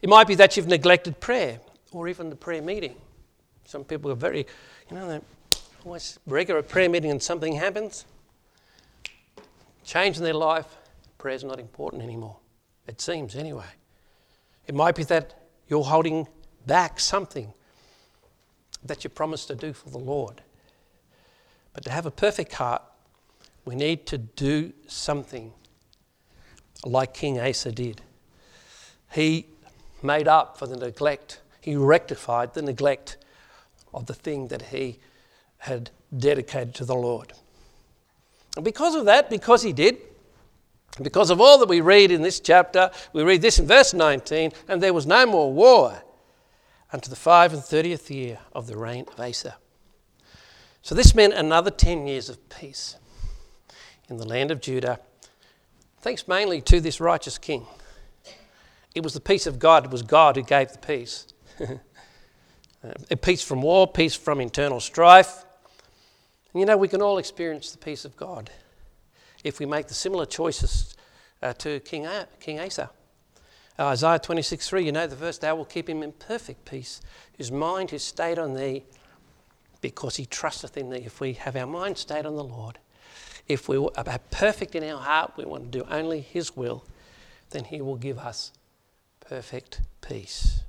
It 0.02 0.10
might 0.10 0.28
be 0.28 0.36
that 0.36 0.58
you've 0.58 0.68
neglected 0.68 1.20
prayer 1.20 1.60
or 1.92 2.08
even 2.08 2.30
the 2.30 2.36
prayer 2.36 2.62
meeting. 2.62 2.96
Some 3.64 3.84
people 3.84 4.12
are 4.12 4.16
very, 4.16 4.46
you 4.90 4.96
know, 4.96 5.08
they're 5.08 5.22
always 5.86 6.20
regular 6.28 6.62
prayer 6.62 6.90
meeting 6.90 7.12
and 7.12 7.24
something 7.24 7.54
happens. 7.54 8.06
Change 9.84 10.18
in 10.18 10.24
their 10.24 10.34
life, 10.34 10.68
prayer's 11.18 11.44
not 11.44 11.60
important 11.60 12.04
anymore. 12.04 12.38
It 12.88 13.00
seems 13.00 13.36
anyway. 13.36 13.66
It 14.68 14.76
might 14.76 14.96
be 14.96 15.04
that 15.06 15.34
you're 15.68 15.84
holding 15.84 16.28
back 16.68 17.00
something 17.00 17.54
that 18.86 19.04
you 19.04 19.10
promised 19.10 19.48
to 19.48 19.56
do 19.56 19.74
for 19.74 19.89
the 19.89 19.98
Lord. 19.98 20.41
But 21.74 21.84
to 21.86 21.91
have 21.91 22.06
a 22.06 22.12
perfect 22.12 22.54
heart, 22.54 22.82
we 23.65 23.76
need 23.76 24.06
to 24.08 24.17
do 24.17 24.74
something 24.88 25.52
like 26.86 27.13
King 27.13 27.39
Asa 27.39 27.71
did. 27.71 28.02
He 29.12 29.48
made 30.02 30.28
up 30.28 30.58
for 30.58 30.67
the 30.67 30.78
neglect, 30.78 31.41
he 31.62 31.76
rectified 31.76 32.54
the 32.54 32.62
neglect 32.62 33.17
of 33.93 34.06
the 34.06 34.13
thing 34.13 34.48
that 34.50 34.62
he 34.62 35.00
had 35.58 35.89
dedicated 36.15 36.76
to 36.76 36.86
the 36.86 36.95
Lord. 36.95 37.34
And 38.56 38.63
because 38.63 38.95
of 38.95 39.06
that, 39.06 39.30
because 39.30 39.63
he 39.63 39.74
did, 39.74 39.98
because 41.02 41.30
of 41.30 41.41
all 41.41 41.58
that 41.58 41.67
we 41.67 41.82
read 41.82 42.12
in 42.12 42.21
this 42.21 42.39
chapter, 42.39 42.91
we 43.12 43.24
read 43.24 43.41
this 43.41 43.60
in 43.60 43.67
verse 43.67 43.93
19, 43.93 44.52
and 44.67 44.82
there 44.82 44.93
was 44.93 45.06
no 45.06 45.26
more 45.26 45.52
war 45.52 46.02
unto 46.96 47.10
the 47.10 47.16
five 47.18 47.52
and 47.52 47.62
thirtieth 47.62 48.10
year 48.10 48.40
of 48.54 48.68
the 48.68 48.78
reign 48.78 49.04
of 49.12 49.20
Asa. 49.20 49.58
So 50.82 50.96
this 50.96 51.14
meant 51.14 51.34
another 51.34 51.70
10 51.70 52.08
years 52.08 52.30
of 52.30 52.48
peace 52.48 52.96
in 54.08 54.16
the 54.16 54.26
land 54.26 54.50
of 54.50 54.62
Judah, 54.62 55.02
thanks 56.00 56.26
mainly 56.26 56.62
to 56.62 56.80
this 56.80 57.02
righteous 57.02 57.38
king. 57.38 57.66
It 58.96 59.04
was 59.04 59.14
the 59.14 59.20
peace 59.20 59.46
of 59.46 59.60
God, 59.60 59.84
it 59.84 59.92
was 59.92 60.04
God 60.04 60.38
who 60.38 60.42
gave 60.42 60.72
the 60.72 60.78
peace. 60.78 61.28
a 63.12 63.18
peace 63.18 63.44
from 63.44 63.62
war, 63.62 63.92
peace 63.92 64.16
from 64.16 64.40
internal 64.40 64.80
strife. 64.80 65.44
And 66.54 66.62
you 66.62 66.66
know, 66.66 66.78
we 66.78 66.88
can 66.88 67.02
all 67.02 67.18
experience 67.18 67.74
the 67.74 67.78
peace 67.78 68.06
of 68.06 68.16
God 68.16 68.52
if 69.44 69.60
we 69.60 69.66
make 69.66 69.88
the 69.88 69.94
similar 69.94 70.26
choices 70.26 70.96
uh, 71.44 71.52
to 71.56 71.82
King, 71.82 72.06
A- 72.06 72.30
King 72.40 72.62
Asa. 72.62 72.90
Uh, 73.78 73.88
Isaiah 73.88 74.20
26 74.20 74.68
3, 74.70 74.86
you 74.86 74.92
know 74.92 75.08
the 75.08 75.16
verse, 75.16 75.38
Thou 75.38 75.56
will 75.56 75.66
keep 75.66 75.90
him 75.90 76.02
in 76.02 76.14
perfect 76.14 76.66
peace, 76.66 77.02
whose 77.38 77.52
mind 77.52 77.92
is 77.92 78.04
stayed 78.04 78.40
on 78.40 78.54
thee, 78.54 78.84
because 79.82 80.16
he 80.16 80.26
trusteth 80.26 80.78
in 80.78 80.90
thee. 80.90 81.04
If 81.06 81.20
we 81.20 81.34
have 81.34 81.56
our 81.56 81.68
mind 81.68 81.98
stayed 81.98 82.26
on 82.26 82.36
the 82.36 82.44
Lord, 82.44 82.80
if 83.48 83.68
we 83.68 83.78
are 83.78 84.20
perfect 84.32 84.76
in 84.76 84.84
our 84.84 85.00
heart, 85.00 85.34
we 85.36 85.46
want 85.46 85.72
to 85.72 85.80
do 85.80 85.86
only 85.90 86.22
his 86.22 86.56
will, 86.56 86.86
then 87.52 87.66
he 87.66 87.82
will 87.82 87.98
give 87.98 88.18
us 88.18 88.52
perfect 89.20 89.82
peace. 90.02 90.62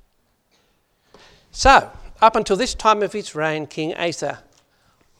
So, 1.51 1.91
up 2.21 2.35
until 2.35 2.55
this 2.55 2.75
time 2.75 3.01
of 3.01 3.13
his 3.13 3.33
reign, 3.33 3.67
King 3.67 3.95
Asa, 3.95 4.43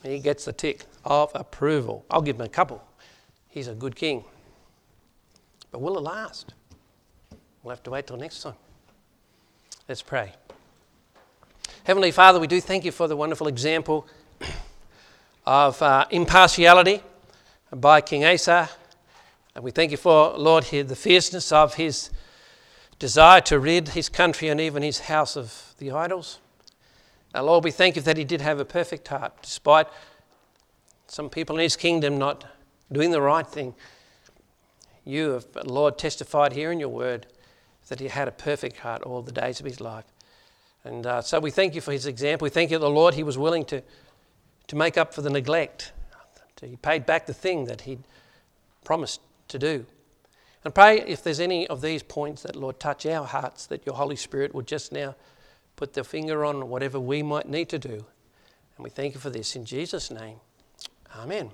he 0.03 0.19
gets 0.19 0.45
the 0.45 0.53
tick 0.53 0.85
of 1.03 1.31
approval. 1.33 2.05
I'll 2.11 2.21
give 2.21 2.35
him 2.35 2.43
a 2.45 2.49
couple. 2.49 2.83
He's 3.47 3.67
a 3.67 3.73
good 3.73 3.95
king. 3.95 4.23
But 5.71 5.81
will 5.81 5.97
it 5.97 6.01
last? 6.01 6.53
We'll 7.67 7.75
have 7.75 7.83
to 7.83 7.91
wait 7.91 8.07
till 8.07 8.15
next 8.15 8.43
time. 8.43 8.53
Let's 9.89 10.01
pray. 10.01 10.31
Heavenly 11.83 12.11
Father, 12.11 12.39
we 12.39 12.47
do 12.47 12.61
thank 12.61 12.85
you 12.85 12.93
for 12.93 13.09
the 13.09 13.17
wonderful 13.17 13.47
example 13.47 14.07
of 15.45 15.81
uh, 15.81 16.05
impartiality 16.09 17.01
by 17.75 17.99
King 17.99 18.23
Asa. 18.23 18.69
And 19.53 19.65
we 19.65 19.71
thank 19.71 19.91
you 19.91 19.97
for, 19.97 20.37
Lord, 20.37 20.63
the 20.63 20.95
fierceness 20.95 21.51
of 21.51 21.73
his 21.73 22.09
desire 22.99 23.41
to 23.41 23.59
rid 23.59 23.89
his 23.89 24.07
country 24.07 24.47
and 24.47 24.61
even 24.61 24.81
his 24.81 24.99
house 24.99 25.35
of 25.35 25.75
the 25.77 25.91
idols. 25.91 26.39
Now, 27.33 27.43
Lord, 27.43 27.65
we 27.65 27.71
thank 27.71 27.97
you 27.97 28.01
that 28.03 28.15
he 28.15 28.23
did 28.23 28.39
have 28.39 28.61
a 28.61 28.65
perfect 28.65 29.09
heart, 29.09 29.33
despite 29.41 29.87
some 31.07 31.29
people 31.29 31.57
in 31.57 31.63
his 31.63 31.75
kingdom 31.75 32.17
not 32.17 32.45
doing 32.89 33.11
the 33.11 33.21
right 33.21 33.45
thing. 33.45 33.75
You 35.03 35.31
have, 35.31 35.47
Lord, 35.65 35.97
testified 35.97 36.53
here 36.53 36.71
in 36.71 36.79
your 36.79 36.87
word 36.87 37.27
that 37.89 37.99
he 37.99 38.07
had 38.07 38.27
a 38.27 38.31
perfect 38.31 38.77
heart 38.77 39.01
all 39.03 39.21
the 39.21 39.31
days 39.31 39.59
of 39.59 39.65
his 39.65 39.79
life. 39.79 40.05
And 40.83 41.05
uh, 41.05 41.21
so 41.21 41.39
we 41.39 41.51
thank 41.51 41.75
you 41.75 41.81
for 41.81 41.91
his 41.91 42.05
example. 42.05 42.45
We 42.45 42.49
thank 42.49 42.71
you, 42.71 42.79
the 42.79 42.89
Lord, 42.89 43.13
he 43.13 43.23
was 43.23 43.37
willing 43.37 43.65
to, 43.65 43.81
to 44.67 44.75
make 44.75 44.97
up 44.97 45.13
for 45.13 45.21
the 45.21 45.29
neglect. 45.29 45.91
He 46.61 46.75
paid 46.77 47.05
back 47.05 47.25
the 47.25 47.33
thing 47.33 47.65
that 47.65 47.81
he'd 47.81 48.03
promised 48.83 49.21
to 49.49 49.59
do. 49.59 49.85
And 50.63 50.73
pray 50.73 51.01
if 51.01 51.23
there's 51.23 51.39
any 51.39 51.67
of 51.67 51.81
these 51.81 52.03
points 52.03 52.43
that, 52.43 52.55
Lord, 52.55 52.79
touch 52.79 53.05
our 53.05 53.25
hearts, 53.25 53.67
that 53.67 53.85
your 53.85 53.95
Holy 53.95 54.15
Spirit 54.15 54.55
would 54.55 54.67
just 54.67 54.91
now 54.91 55.15
put 55.75 55.93
the 55.93 56.03
finger 56.03 56.43
on 56.43 56.69
whatever 56.69 56.99
we 56.99 57.21
might 57.21 57.47
need 57.47 57.69
to 57.69 57.79
do. 57.79 58.05
And 58.75 58.83
we 58.83 58.89
thank 58.89 59.13
you 59.13 59.19
for 59.19 59.29
this 59.29 59.55
in 59.55 59.65
Jesus' 59.65 60.11
name. 60.11 60.37
Amen. 61.15 61.51